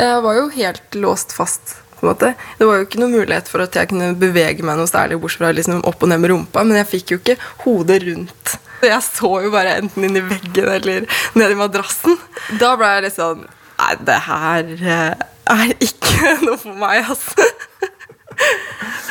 Jeg 0.00 0.24
var 0.24 0.36
jo 0.38 0.48
helt 0.54 0.96
låst 0.96 1.32
fast. 1.36 1.76
på 2.00 2.06
en 2.06 2.14
måte. 2.14 2.30
Det 2.56 2.64
var 2.64 2.78
jo 2.80 2.84
ikke 2.86 3.00
noen 3.02 3.12
mulighet 3.12 3.48
for 3.52 3.60
at 3.60 3.74
jeg 3.76 3.90
kunne 3.90 4.14
bevege 4.16 4.64
meg 4.64 4.78
noe 4.80 4.88
særlig 4.88 5.18
bortsett 5.20 5.42
fra 5.42 5.50
liksom 5.52 5.82
opp 5.84 6.00
og 6.00 6.08
ned 6.08 6.22
med 6.22 6.30
rumpa, 6.32 6.62
men 6.64 6.78
jeg 6.80 6.88
fikk 6.88 7.10
jo 7.12 7.18
ikke 7.20 7.34
hodet 7.66 7.98
rundt. 8.06 8.54
Jeg 8.80 9.02
så 9.04 9.32
jo 9.44 9.50
bare 9.52 9.74
enten 9.82 10.06
inn 10.08 10.16
i 10.16 10.22
veggen 10.24 10.70
eller 10.78 11.04
ned 11.36 11.52
i 11.52 11.58
madrassen. 11.58 12.16
Da 12.56 12.70
ble 12.80 12.88
jeg 12.94 13.04
litt 13.04 13.18
sånn 13.18 13.42
Nei, 13.80 13.94
det 14.04 14.16
her 14.26 14.72
eh, 14.76 15.20
er 15.52 15.70
ikke 15.84 16.32
noe 16.46 16.56
for 16.60 16.76
meg, 16.80 17.04
altså. 17.12 17.44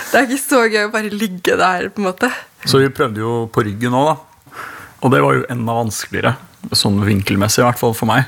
Det 0.10 0.18
er 0.18 0.26
ikke 0.26 0.42
så 0.42 0.60
gøy 0.70 0.84
å 0.88 0.92
bare 0.94 1.10
ligge 1.14 1.56
der, 1.58 1.88
på 1.94 2.02
en 2.02 2.10
måte. 2.10 2.30
Så 2.70 2.82
vi 2.82 2.90
prøvde 2.94 3.22
jo 3.22 3.34
på 3.54 3.64
ryggen 3.66 3.98
òg, 3.98 4.12
da. 4.12 4.62
Og 5.06 5.14
det 5.14 5.22
var 5.26 5.38
jo 5.38 5.46
enda 5.54 5.78
vanskeligere. 5.78 6.36
Sånn 6.76 6.98
vinkelmessig, 7.06 7.64
i 7.64 7.68
hvert 7.70 7.82
fall 7.82 7.94
for 7.98 8.10
meg. 8.10 8.26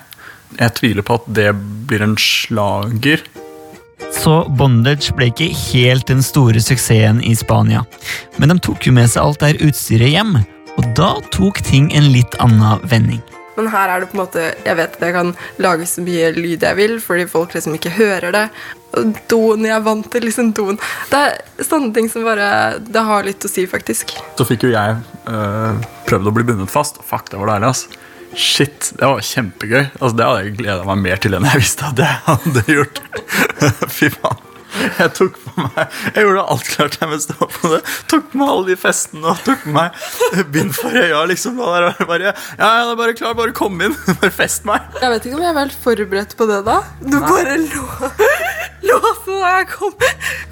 Jeg 0.60 0.76
tviler 0.80 1.06
på 1.06 1.20
at 1.20 1.28
det 1.32 1.50
blir 1.90 2.04
en 2.06 2.18
slager. 2.20 3.24
Så 4.12 4.42
bondage 4.58 5.14
ble 5.16 5.30
ikke 5.32 5.52
helt 5.72 6.10
den 6.10 6.24
store 6.26 6.62
suksessen 6.64 7.22
i 7.24 7.34
Spania. 7.38 7.86
Men 8.42 8.52
de 8.52 8.60
tok 8.64 8.88
jo 8.88 8.96
med 8.96 9.12
seg 9.12 9.24
alt 9.24 9.44
det 9.44 9.62
utstyret 9.66 10.12
hjem, 10.14 10.36
og 10.78 10.90
da 10.98 11.14
tok 11.34 11.62
ting 11.66 11.92
en 11.96 12.12
litt 12.14 12.36
annen 12.44 12.84
vending. 12.92 13.22
Men 13.58 13.68
her 13.72 13.92
er 13.92 14.02
det 14.02 14.12
på 14.12 14.16
en 14.16 14.22
måte 14.24 14.44
Jeg 14.64 14.78
vet 14.80 14.94
at 14.96 15.02
jeg 15.04 15.14
kan 15.14 15.34
lage 15.62 15.88
så 15.90 16.04
mye 16.06 16.30
lyd 16.38 16.64
jeg 16.64 16.78
vil, 16.78 16.96
fordi 17.04 17.26
folk 17.30 17.56
liksom 17.56 17.76
ikke 17.78 17.92
hører 17.98 18.36
det. 18.36 18.46
Doen 19.32 19.68
Jeg 19.68 19.76
er 19.76 19.84
vant 19.86 20.08
til 20.12 20.26
liksom 20.28 20.54
doen. 20.58 20.80
Det 21.12 21.20
er 21.20 21.68
sånne 21.68 21.92
ting 21.96 22.08
som 22.12 22.26
bare 22.28 22.80
Det 22.82 23.04
har 23.08 23.28
litt 23.28 23.44
å 23.46 23.52
si, 23.52 23.68
faktisk. 23.70 24.16
Så 24.40 24.48
fikk 24.48 24.68
jo 24.68 24.74
jeg 24.74 24.96
øh, 25.28 25.84
prøvd 26.08 26.32
å 26.32 26.36
bli 26.36 26.48
bundet 26.48 26.72
fast. 26.72 27.04
Fuck, 27.08 27.30
det 27.32 27.42
var 27.42 27.54
deilig, 27.54 27.74
ass. 27.76 27.86
Shit, 28.38 28.94
det 28.98 29.08
var 29.08 29.20
kjempegøy. 29.26 29.84
Altså, 30.00 30.14
det 30.18 30.28
hadde 30.28 30.44
jeg 30.46 30.56
gleda 30.62 30.86
meg 30.88 31.02
mer 31.04 31.20
til 31.22 31.36
enn 31.36 31.48
jeg 31.50 31.62
visste 31.64 31.90
at 31.90 32.00
jeg 32.00 32.22
hadde 32.30 32.64
gjort. 32.70 33.02
Fy 33.98 34.10
faen. 34.14 34.48
Jeg 34.72 35.12
tok 35.18 35.36
på 35.36 35.66
meg 35.66 35.80
Jeg 36.16 36.24
gjorde 36.24 36.44
alt 36.54 36.68
klart 36.72 36.94
jeg 36.96 37.10
mens 37.12 37.26
var 37.28 37.50
på 37.52 37.72
det. 37.74 37.80
Tok 38.08 38.30
på 38.32 38.40
meg 38.40 38.52
alle 38.54 38.68
de 38.70 38.78
festene 38.80 39.34
og 39.34 39.42
tok 39.44 39.66
på 39.66 39.74
meg 39.76 40.46
bind 40.54 40.72
for 40.78 40.96
øya. 40.96 41.26
liksom 41.28 41.60
var 41.60 41.90
bare, 42.08 42.32
Ja, 42.32 42.70
jeg 42.70 42.86
er 42.94 42.96
bare 43.02 43.16
klar, 43.20 43.36
bare 43.36 43.52
kom 43.58 43.76
inn. 43.84 43.98
Bare 44.22 44.32
fest 44.32 44.64
meg. 44.70 44.88
Jeg 45.02 45.12
vet 45.12 45.28
ikke 45.28 45.42
om 45.42 45.44
jeg 45.44 45.58
var 45.58 45.68
helt 45.68 45.84
forberedt 45.84 46.38
på 46.40 46.48
det 46.50 46.62
da. 46.70 46.78
Du 47.04 47.20
bare 47.20 47.58
lå 47.60 47.84
låste 48.88 49.36
da 49.42 49.52
jeg 49.60 49.68
kom, 49.76 49.94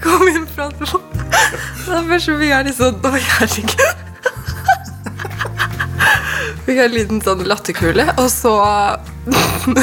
kom 0.04 0.28
inn 0.30 0.46
fra 0.52 0.68
do. 0.76 1.00
Det 1.32 1.96
er 1.96 2.06
første 2.12 2.38
gang 2.44 2.70
jeg 2.70 2.78
sånn 2.78 3.00
Å, 3.00 3.15
herregud. 3.39 4.09
Fikk 6.69 6.77
jeg 6.77 6.86
en 6.86 6.93
liten 6.93 7.21
sånn 7.25 7.39
latterkule, 7.49 8.03
og 8.21 8.27
så 8.29 8.51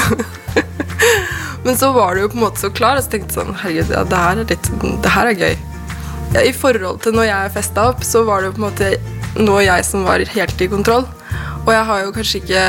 Men 1.67 1.75
så 1.75 1.89
var 1.91 2.15
du 2.15 2.21
jo 2.21 2.29
på 2.31 2.39
en 2.39 2.45
måte 2.45 2.63
så 2.63 2.71
klar, 2.71 2.95
og 2.95 3.03
så 3.03 3.11
tenkte 3.11 3.35
jeg 3.35 3.39
sånn 3.41 3.59
Herregud, 3.59 3.91
ja, 3.91 4.05
det 4.07 4.21
her 4.23 4.39
er 4.39 4.53
litt 4.53 4.69
Det 5.03 5.11
her 5.17 5.31
er 5.33 5.41
gøy. 5.41 5.57
Ja, 6.37 6.45
I 6.47 6.53
forhold 6.55 7.03
til 7.03 7.19
når 7.19 7.27
jeg 7.27 7.53
festa 7.57 7.89
opp, 7.91 8.07
så 8.07 8.23
var 8.29 8.39
det 8.39 8.53
jo 8.53 8.55
på 8.55 8.63
en 8.63 8.69
måte 8.69 8.93
nå 9.43 9.59
jeg 9.67 9.89
som 9.89 10.07
var 10.07 10.23
helt 10.37 10.63
i 10.63 10.71
kontroll. 10.77 11.09
Og 11.65 11.75
jeg 11.75 11.83
har 11.91 12.05
jo 12.05 12.15
kanskje 12.21 12.45
ikke 12.45 12.65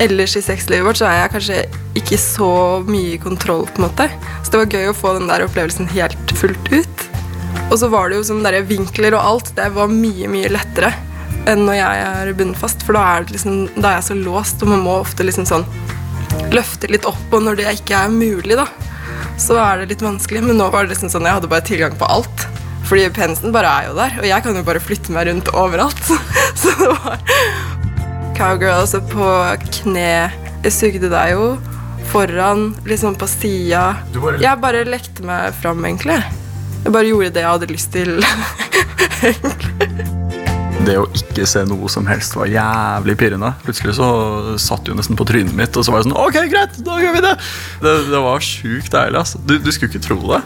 Ellers 0.00 0.38
i 0.40 0.46
sexlivet 0.48 0.88
vårt 0.88 1.02
så 1.02 1.10
er 1.10 1.18
jeg 1.18 1.34
kanskje 1.36 1.60
ikke 2.00 2.22
så 2.24 2.50
mye 2.88 3.12
i 3.18 3.20
kontroll, 3.20 3.68
på 3.68 3.82
en 3.82 3.88
måte. 3.90 4.08
Så 4.40 4.56
det 4.56 4.62
var 4.62 4.80
gøy 4.80 4.88
å 4.94 4.96
få 4.96 5.12
den 5.20 5.28
der 5.28 5.44
opplevelsen 5.44 5.92
helt 5.92 6.36
fullt 6.40 6.72
ut. 6.72 7.08
Og 7.68 7.76
så 7.84 7.92
var 7.92 8.08
det 8.08 8.16
jo 8.16 8.28
sånne 8.32 8.48
der 8.48 8.64
vinkler 8.64 9.12
og 9.20 9.26
alt. 9.28 9.52
Det 9.60 9.68
var 9.76 9.92
mye, 9.92 10.32
mye 10.32 10.56
lettere 10.56 10.96
enn 11.50 11.64
når 11.66 11.76
jeg 11.78 12.04
er 12.06 12.32
bundet 12.38 12.60
fast. 12.60 12.82
For 12.86 12.96
da 12.96 13.02
er, 13.16 13.26
det 13.26 13.36
liksom, 13.38 13.56
da 13.76 13.90
er 13.92 13.98
jeg 14.00 14.08
så 14.10 14.16
låst, 14.18 14.62
og 14.62 14.68
man 14.72 14.84
må 14.86 14.98
ofte 15.02 15.26
liksom 15.26 15.46
sånn 15.48 15.66
løfte 16.52 16.88
litt 16.90 17.04
opp, 17.08 17.22
og 17.32 17.42
når 17.44 17.58
det 17.60 17.70
ikke 17.80 17.96
er 18.04 18.12
mulig, 18.12 18.56
da, 18.58 18.66
så 19.40 19.56
er 19.60 19.82
det 19.82 19.90
litt 19.94 20.04
vanskelig. 20.04 20.42
Men 20.46 20.58
nå 20.60 20.68
var 20.72 20.84
det 20.86 20.94
liksom 20.94 21.10
sånn 21.12 21.26
jeg 21.28 21.36
hadde 21.38 21.50
bare 21.52 21.66
tilgang 21.66 21.96
på 22.00 22.08
alt. 22.08 22.46
Fordi 22.88 23.06
penisen 23.14 23.52
bare 23.54 23.70
er 23.70 23.86
jo 23.88 23.94
der, 23.96 24.16
og 24.20 24.26
jeg 24.28 24.42
kan 24.44 24.56
jo 24.58 24.62
bare 24.66 24.80
flytte 24.82 25.12
meg 25.14 25.28
rundt 25.30 25.48
overalt. 25.56 26.02
Så 26.60 26.72
det 26.78 26.88
var 26.92 27.20
cowgirl 28.36 28.80
altså 28.82 29.00
på 29.06 29.28
kne. 29.82 30.08
Jeg 30.62 30.72
sugde 30.76 31.08
deg 31.12 31.32
jo 31.34 31.46
foran, 32.12 32.72
liksom 32.86 33.14
på 33.18 33.26
sida. 33.30 33.84
Bare- 34.14 34.40
Jeg 34.42 34.60
bare 34.60 34.82
lekte 34.88 35.24
meg 35.26 35.54
fram, 35.62 35.80
egentlig. 35.88 36.18
Jeg 36.82 36.92
bare 36.92 37.06
gjorde 37.08 37.30
det 37.36 37.44
jeg 37.44 37.52
hadde 37.54 37.70
lyst 37.70 37.92
til. 37.94 38.18
Det 40.82 40.96
å 40.98 41.04
ikke 41.14 41.44
se 41.46 41.60
noe 41.70 41.86
som 41.92 42.08
helst 42.10 42.34
var 42.34 42.48
jævlig 42.50 43.14
pirrende. 43.20 43.52
Plutselig 43.62 43.94
så 44.00 44.08
satt 44.58 44.82
du 44.88 44.96
nesten 44.98 45.18
på 45.18 45.26
trynet 45.28 45.54
mitt, 45.54 45.76
og 45.78 45.86
så 45.86 45.94
var 45.94 46.02
jeg 46.02 46.08
sånn 46.08 46.18
Ok, 46.18 46.38
greit, 46.50 46.74
da 46.82 46.96
gjør 46.98 47.14
vi 47.14 47.22
det! 47.22 47.32
Det, 47.84 47.92
det 48.10 48.22
var 48.24 48.42
sjukt 48.42 48.90
deilig. 48.90 49.20
Altså. 49.20 49.38
Du, 49.46 49.54
du 49.62 49.70
skulle 49.70 49.92
ikke 49.92 50.02
tro 50.08 50.18
det. 50.32 50.40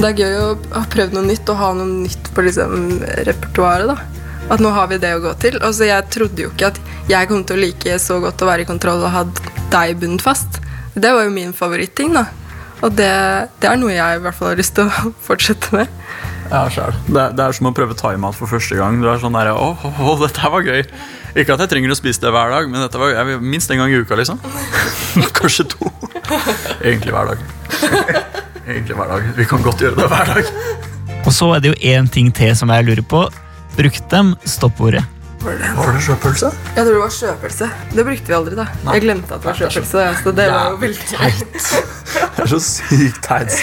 Det 0.00 0.08
er 0.08 0.22
gøy 0.22 0.38
å 0.40 0.48
ha 0.72 0.82
prøvd 0.94 1.18
noe 1.18 1.26
nytt 1.28 1.52
og 1.52 1.60
ha 1.60 1.68
noe 1.76 1.90
nytt 2.06 2.32
på 2.32 2.46
liksom, 2.46 2.88
repertoaret. 3.28 3.92
da. 3.92 4.22
At 4.52 4.64
nå 4.64 4.72
har 4.72 4.88
vi 4.88 5.00
det 5.02 5.12
å 5.18 5.22
gå 5.26 5.34
til. 5.44 5.60
Altså, 5.60 5.84
jeg 5.90 6.08
trodde 6.14 6.46
jo 6.46 6.54
ikke 6.54 6.72
at 6.72 6.80
jeg 7.12 7.28
kom 7.28 7.44
til 7.44 7.60
å 7.60 7.62
like 7.66 7.98
så 8.00 8.16
godt 8.24 8.42
å 8.42 8.48
være 8.48 8.64
i 8.64 8.70
kontroll 8.72 9.04
og 9.04 9.12
ha 9.12 9.26
deg 9.74 10.00
bundet 10.00 10.24
fast. 10.24 10.62
Det 10.96 11.12
var 11.12 11.28
jo 11.28 11.36
min 11.36 11.52
favoritting. 11.56 12.16
da. 12.16 12.26
Og 12.82 12.96
det, 12.96 13.12
det 13.60 13.68
er 13.68 13.78
noe 13.78 13.92
jeg 13.92 14.18
i 14.18 14.24
hvert 14.24 14.40
fall 14.40 14.54
har 14.54 14.58
lyst 14.64 14.74
til 14.80 14.88
å 14.88 15.12
fortsette 15.28 15.76
med. 15.76 16.00
Ja, 16.52 16.66
selv. 16.68 16.98
Det, 17.08 17.16
er- 17.16 17.32
det 17.32 17.44
er 17.46 17.54
som 17.56 17.70
å 17.70 17.72
prøve 17.76 17.94
thaimat 17.96 18.36
for 18.36 18.50
første 18.50 18.76
gang. 18.76 18.98
Du 19.00 19.08
er 19.08 19.18
sånn 19.22 19.32
der, 19.36 19.48
å, 19.56 19.70
å, 19.72 19.92
å, 20.04 20.16
dette 20.20 20.50
var 20.52 20.66
gøy. 20.66 20.82
Ikke 21.32 21.54
at 21.56 21.62
jeg 21.64 21.70
trenger 21.72 21.94
å 21.94 21.96
spise 21.96 22.20
det 22.20 22.32
hver 22.34 22.52
dag, 22.52 22.66
men 22.68 22.82
dette 22.84 23.00
var 23.00 23.14
jeg, 23.14 23.38
minst 23.40 23.70
en 23.72 23.80
gang 23.80 23.88
i 23.94 24.02
uka. 24.04 24.18
liksom 24.20 24.36
Kanskje 25.38 25.64
to. 25.72 25.88
Egentlig 26.84 27.14
hver 27.16 27.32
dag. 27.32 27.46
Egentlig 28.68 28.98
hver 28.98 29.08
dag. 29.14 29.30
Vi 29.40 29.46
kan 29.48 29.64
godt 29.64 29.80
gjøre 29.80 29.96
det 30.02 30.10
hver 30.12 30.34
dag. 30.34 30.52
Og 31.22 31.32
så 31.32 31.48
er 31.56 31.62
det 31.64 31.72
jo 31.72 31.78
én 31.94 32.10
ting 32.12 32.28
til 32.36 32.52
som 32.58 32.68
jeg 32.74 32.84
lurer 32.90 33.04
på. 33.08 33.24
Brukte 33.78 34.04
dem 34.12 34.34
stoppordet? 34.44 35.06
Var 35.42 35.56
det 35.58 36.02
sjøpølse? 36.04 36.52
Jeg 36.76 36.84
tror 36.84 36.92
det 36.92 37.00
var 37.02 37.14
sjøpølse. 37.16 37.68
Det 37.96 38.04
brukte 38.06 38.30
vi 38.30 38.36
aldri, 38.36 38.58
da. 38.60 38.66
Jeg 38.92 39.02
glemte 39.08 39.34
at 39.34 39.42
det 39.42 39.48
var 39.50 39.58
sjøpølse. 39.58 40.04
Så 40.22 40.34
det 40.36 40.46
var 40.52 40.68
jo 40.70 40.82
veldig 40.84 41.08
Det 42.12 42.44
er 42.44 42.52
så 42.52 42.60
sykt 42.62 43.24
teit. 43.24 43.56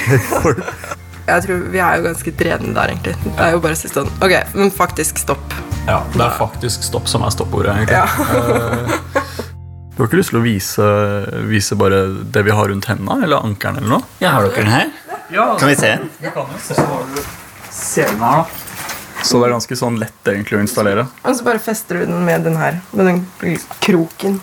Jeg 1.29 1.45
tror 1.45 1.63
vi 1.73 1.79
er 1.85 1.97
jo 1.99 2.05
ganske 2.09 2.33
drevne 2.39 2.73
der, 2.75 2.93
egentlig. 2.93 3.15
Det 3.25 3.45
er 3.45 3.51
jo 3.55 3.59
bare 3.63 3.77
å 3.77 3.79
si 3.79 3.89
sånn 3.91 4.09
Ok, 4.25 4.33
men 4.55 4.71
faktisk 4.73 5.21
stopp. 5.21 5.53
Ja, 5.87 6.01
det 6.13 6.21
er 6.25 6.35
faktisk 6.37 6.83
stopp 6.85 7.07
som 7.09 7.23
er 7.25 7.33
stoppordet, 7.33 7.75
egentlig. 7.75 7.97
Ja. 7.97 8.07
Eh, 8.09 9.35
Du 9.99 10.03
har 10.05 10.07
ikke 10.07 10.19
lyst 10.21 10.31
til 10.31 10.39
å 10.39 10.43
vise, 10.45 10.85
vise 11.49 11.75
bare 11.75 11.97
det 12.31 12.43
vi 12.47 12.53
har 12.55 12.69
rundt 12.71 12.85
hendene, 12.87 13.17
eller 13.25 13.43
ankelen 13.43 13.81
eller 13.81 13.89
noe? 13.97 14.05
Ja, 14.23 14.29
Har 14.37 14.45
dere 14.47 14.63
den 14.63 14.71
her? 14.71 14.91
Kan 15.59 15.67
vi 15.67 15.75
se 15.75 15.89
den? 15.97 16.09
Se 17.69 18.05
den 18.07 18.21
her, 18.23 18.37
da. 18.45 18.45
Så 19.27 19.41
det 19.41 19.49
er 19.49 19.53
ganske 19.57 19.75
sånn 19.75 19.97
lett 19.99 20.29
egentlig 20.31 20.55
å 20.55 20.61
installere. 20.63 21.03
Og 21.27 21.35
så 21.35 21.43
bare 21.43 21.59
fester 21.59 21.99
du 21.99 22.05
den 22.07 22.23
med 22.23 22.45
den 22.47 22.55
her. 22.55 22.79
Med 22.95 23.09
den 23.09 23.57
kroken. 23.83 24.39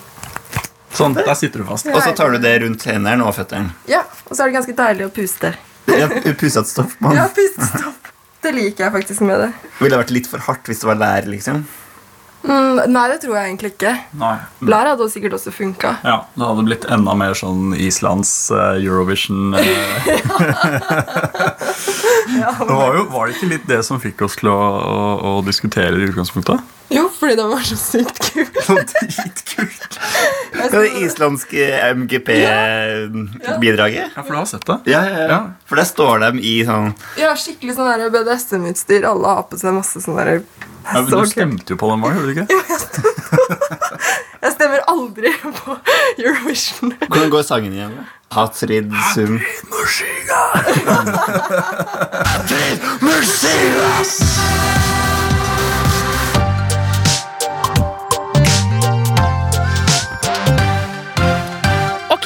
Sånn, 0.92 1.16
der 1.16 1.33
sitter 1.40 1.61
du 1.64 1.68
fast. 1.70 1.88
Og 1.88 2.03
så 2.05 2.12
tar 2.16 2.37
du 2.37 2.38
det 2.44 2.53
rundt 2.62 2.85
hendene 2.88 3.25
og 3.25 3.33
føttene. 3.37 3.72
Ja, 3.88 4.03
Og 4.29 4.37
så 4.37 4.44
er 4.44 4.51
det 4.53 4.59
ganske 4.59 4.77
deilig 4.77 5.09
å 5.09 5.14
puste. 5.16 5.55
Ja, 5.87 6.09
Pusset 6.38 6.66
stoff. 6.70 6.96
mann. 7.01 7.16
Ja, 7.16 7.29
pustestopp. 7.33 8.12
Det 8.42 8.53
liker 8.55 8.85
jeg 8.87 8.92
faktisk 8.94 9.20
med 9.27 9.40
det. 9.42 9.51
Ville 9.81 9.94
det 9.96 10.03
vært 10.05 10.14
litt 10.14 10.29
for 10.31 10.42
hardt 10.46 10.68
hvis 10.70 10.83
det 10.83 10.87
var 10.90 10.99
lær, 11.01 11.27
liksom? 11.31 11.64
Mm, 12.46 12.77
nei, 12.94 13.05
det 13.11 13.16
tror 13.25 13.35
jeg 13.40 13.49
egentlig 13.49 13.70
ikke. 13.72 13.92
Nei. 14.20 14.35
Lær 14.70 14.87
hadde 14.92 15.09
sikkert 15.11 15.35
også 15.35 15.51
funka. 15.51 15.96
Ja, 16.07 16.18
Det 16.37 16.46
hadde 16.46 16.64
blitt 16.68 16.85
enda 16.94 17.14
mer 17.18 17.35
sånn 17.35 17.72
Islands 17.75 18.31
uh, 18.55 18.77
Eurovision. 18.79 19.57
Ja 22.37 22.51
det 22.59 22.66
var, 22.75 22.94
jo, 22.96 23.05
var 23.12 23.29
det 23.29 23.37
ikke 23.37 23.49
litt 23.53 23.66
det 23.70 23.79
som 23.87 24.01
fikk 24.03 24.22
oss 24.27 24.35
til 24.40 24.49
å, 24.51 24.57
å, 24.59 24.96
å 25.31 25.33
diskutere 25.46 25.94
i 26.01 26.09
utgangspunktet? 26.09 26.59
Jo, 26.92 27.07
fordi 27.14 27.37
det 27.38 27.44
var 27.51 27.62
så 27.66 27.79
sykt 27.79 28.33
kult. 28.67 28.91
Dritkult. 29.01 29.93
Hva 30.57 30.65
er 30.67 30.71
det 30.87 30.93
islandske 31.07 31.63
MGP-bidraget? 32.03 34.07
Ja, 34.17 34.21
for 34.23 34.33
du 34.33 34.37
har 34.41 34.49
sett 34.51 34.67
det? 34.69 34.77
Ja, 34.93 35.01
ja, 35.07 35.11
ja. 35.21 35.27
Ja. 35.31 35.39
For 35.69 35.75
der 35.81 35.87
står 35.89 36.15
de 36.27 36.31
i 36.43 36.45
sånn 36.69 36.89
Ja, 37.21 37.31
skikkelig 37.39 37.73
sånn 37.79 37.91
der 37.93 38.11
BDSM-utstyr. 38.15 39.03
Alle 39.09 39.27
har 39.39 39.45
på 39.51 39.55
seg 39.61 39.71
masse 39.77 39.99
sånn 40.05 40.17
der 40.21 40.29
Ja, 40.37 40.41
men 41.01 41.07
du 41.11 41.15
stemte 41.31 41.69
jo 41.75 41.79
på 41.81 41.87
den, 41.93 42.01
var 42.05 42.11
gjorde 42.15 42.29
du 42.31 42.33
ikke? 42.37 42.49
Jeg 44.47 44.51
stemmer 44.55 44.81
aldri 44.87 45.31
på 45.43 45.75
Eurovision. 46.21 46.89
Hvordan 47.09 47.31
går 47.33 47.43
sangen 47.49 47.73
igjen? 47.75 47.95
Hatrid 48.37 48.89
Sum. 49.15 49.35
Hatrid 52.27 52.81
sum. 53.27 53.75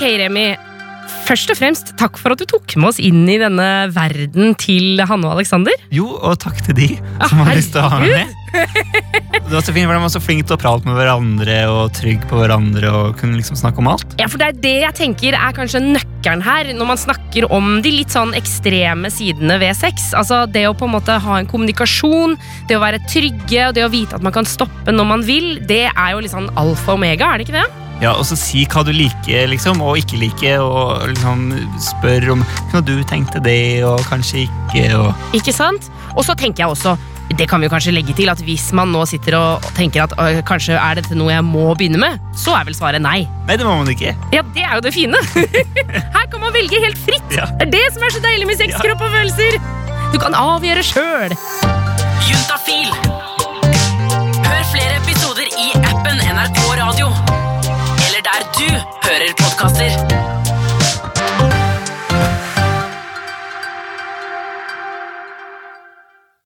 Ok, 0.00 0.14
Remi. 0.16 0.54
Først 1.28 1.50
og 1.52 1.58
fremst, 1.58 1.90
takk 2.00 2.16
for 2.16 2.32
at 2.32 2.40
du 2.40 2.46
tok 2.48 2.72
med 2.80 2.88
oss 2.88 2.98
inn 3.04 3.26
i 3.28 3.34
denne 3.36 3.66
verden 3.92 4.54
til 4.56 4.96
Hanne 5.04 5.28
og 5.28 5.34
Alexander. 5.36 5.74
Jo, 5.92 6.06
og 6.16 6.38
takk 6.40 6.56
til 6.64 6.78
de 6.78 6.86
som 7.28 7.42
har 7.44 7.52
lyst 7.58 7.74
til 7.74 7.82
å 7.82 7.90
ha 7.92 7.98
meg 8.00 8.14
med. 8.16 8.30
Det 9.50 9.52
var 9.52 9.60
så 9.66 9.74
fint, 9.76 9.84
for 9.84 9.92
De 9.92 10.00
var 10.00 10.12
så 10.14 10.22
flinke 10.24 10.46
til 10.48 10.56
å 10.56 10.60
prate 10.62 10.88
med 10.88 10.96
hverandre 10.96 11.58
og 11.68 11.92
trygge 11.98 12.30
på 12.30 12.38
hverandre. 12.40 12.88
og 12.88 13.18
kunne 13.20 13.36
liksom 13.36 13.58
snakke 13.60 13.82
om 13.84 13.90
alt. 13.92 14.16
Ja, 14.22 14.30
for 14.32 14.40
det 14.40 14.48
er 14.48 14.62
det 14.64 14.72
jeg 14.86 14.96
tenker 15.02 15.36
er 15.36 15.58
kanskje 15.58 15.82
nøkkelen 15.84 16.46
her, 16.48 16.72
når 16.80 16.90
man 16.94 17.02
snakker 17.04 17.50
om 17.52 17.68
de 17.84 17.92
litt 17.98 18.16
sånn 18.16 18.32
ekstreme 18.40 19.12
sidene 19.12 19.60
ved 19.60 19.76
sex. 19.76 20.14
Altså 20.16 20.46
det 20.48 20.64
å 20.70 20.72
på 20.72 20.88
en 20.88 20.96
måte 20.96 21.20
ha 21.20 21.36
en 21.36 21.50
kommunikasjon, 21.50 22.38
det 22.72 22.80
å 22.80 22.86
være 22.86 23.04
trygge 23.04 23.68
og 23.68 23.76
det 23.76 23.84
å 23.84 23.92
vite 23.92 24.16
at 24.16 24.24
man 24.24 24.32
kan 24.40 24.48
stoppe 24.48 24.96
når 24.96 25.12
man 25.12 25.28
vil, 25.28 25.58
det 25.68 25.90
er 25.92 26.16
jo 26.16 26.24
litt 26.24 26.32
sånn 26.32 26.48
alfa 26.56 26.96
og 26.96 27.02
omega, 27.02 27.34
er 27.34 27.44
det 27.44 27.50
ikke 27.50 27.60
det? 27.60 27.89
Ja, 28.00 28.14
Og 28.16 28.24
så 28.24 28.36
si 28.38 28.64
hva 28.70 28.82
du 28.86 28.92
liker 28.96 29.48
liksom, 29.52 29.82
og 29.84 29.98
ikke 30.00 30.20
liker, 30.20 30.62
og 30.64 31.06
liksom 31.12 31.50
spør 31.84 32.30
om 32.36 32.44
hva 32.72 32.80
du 32.84 32.94
tenkte 33.08 33.42
det, 33.44 33.84
og 33.84 34.00
kanskje 34.08 34.46
ikke. 34.46 34.84
og... 34.96 35.10
Ikke 35.36 35.52
sant? 35.52 35.90
Og 36.16 36.24
så 36.26 36.34
tenker 36.38 36.64
jeg 36.64 36.72
også, 36.72 36.96
det 37.38 37.46
kan 37.48 37.60
vi 37.60 37.68
jo 37.68 37.72
kanskje 37.72 37.92
legge 37.94 38.14
til, 38.16 38.30
at 38.32 38.40
hvis 38.42 38.70
man 38.74 38.90
nå 38.90 39.04
sitter 39.06 39.36
og 39.38 39.68
tenker 39.76 40.02
at 40.08 40.14
øh, 40.18 40.40
kanskje 40.48 40.74
er 40.74 40.98
dette 40.98 41.14
noe 41.14 41.30
jeg 41.30 41.44
må 41.46 41.68
begynne 41.78 42.00
med, 42.02 42.18
så 42.34 42.56
er 42.58 42.66
vel 42.66 42.74
svaret 42.74 43.04
nei. 43.04 43.20
Nei, 43.46 43.58
det 43.60 43.68
må 43.68 43.76
man 43.78 43.92
ikke. 43.92 44.16
Ja, 44.34 44.42
det 44.56 44.64
er 44.66 44.74
jo 44.74 44.82
det 44.88 44.94
fine. 44.96 45.20
Her 46.16 46.26
kan 46.32 46.42
man 46.42 46.56
velge 46.56 46.82
helt 46.82 46.98
fritt. 46.98 47.36
Ja. 47.36 47.46
Det 47.60 47.68
er 47.68 47.74
det 47.76 47.84
som 47.94 48.06
er 48.06 48.16
så 48.16 48.24
deilig 48.24 48.50
med 48.50 48.58
sex, 48.58 48.74
kropp 48.82 49.06
og 49.06 49.14
følelser. 49.14 49.60
Du 50.10 50.18
kan 50.18 50.34
avgjøre 50.34 50.82
sjøl. 50.82 51.36
Juntafil. 52.26 52.90
Hør 54.42 54.64
flere 54.72 54.96
episoder 54.98 55.46
i 55.54 55.70
appen 55.84 56.24
NRK 56.34 56.64
Radio. 56.82 57.29
Der 58.24 58.44
du 58.52 58.64
hører 59.02 59.33
podkaster. 59.37 60.39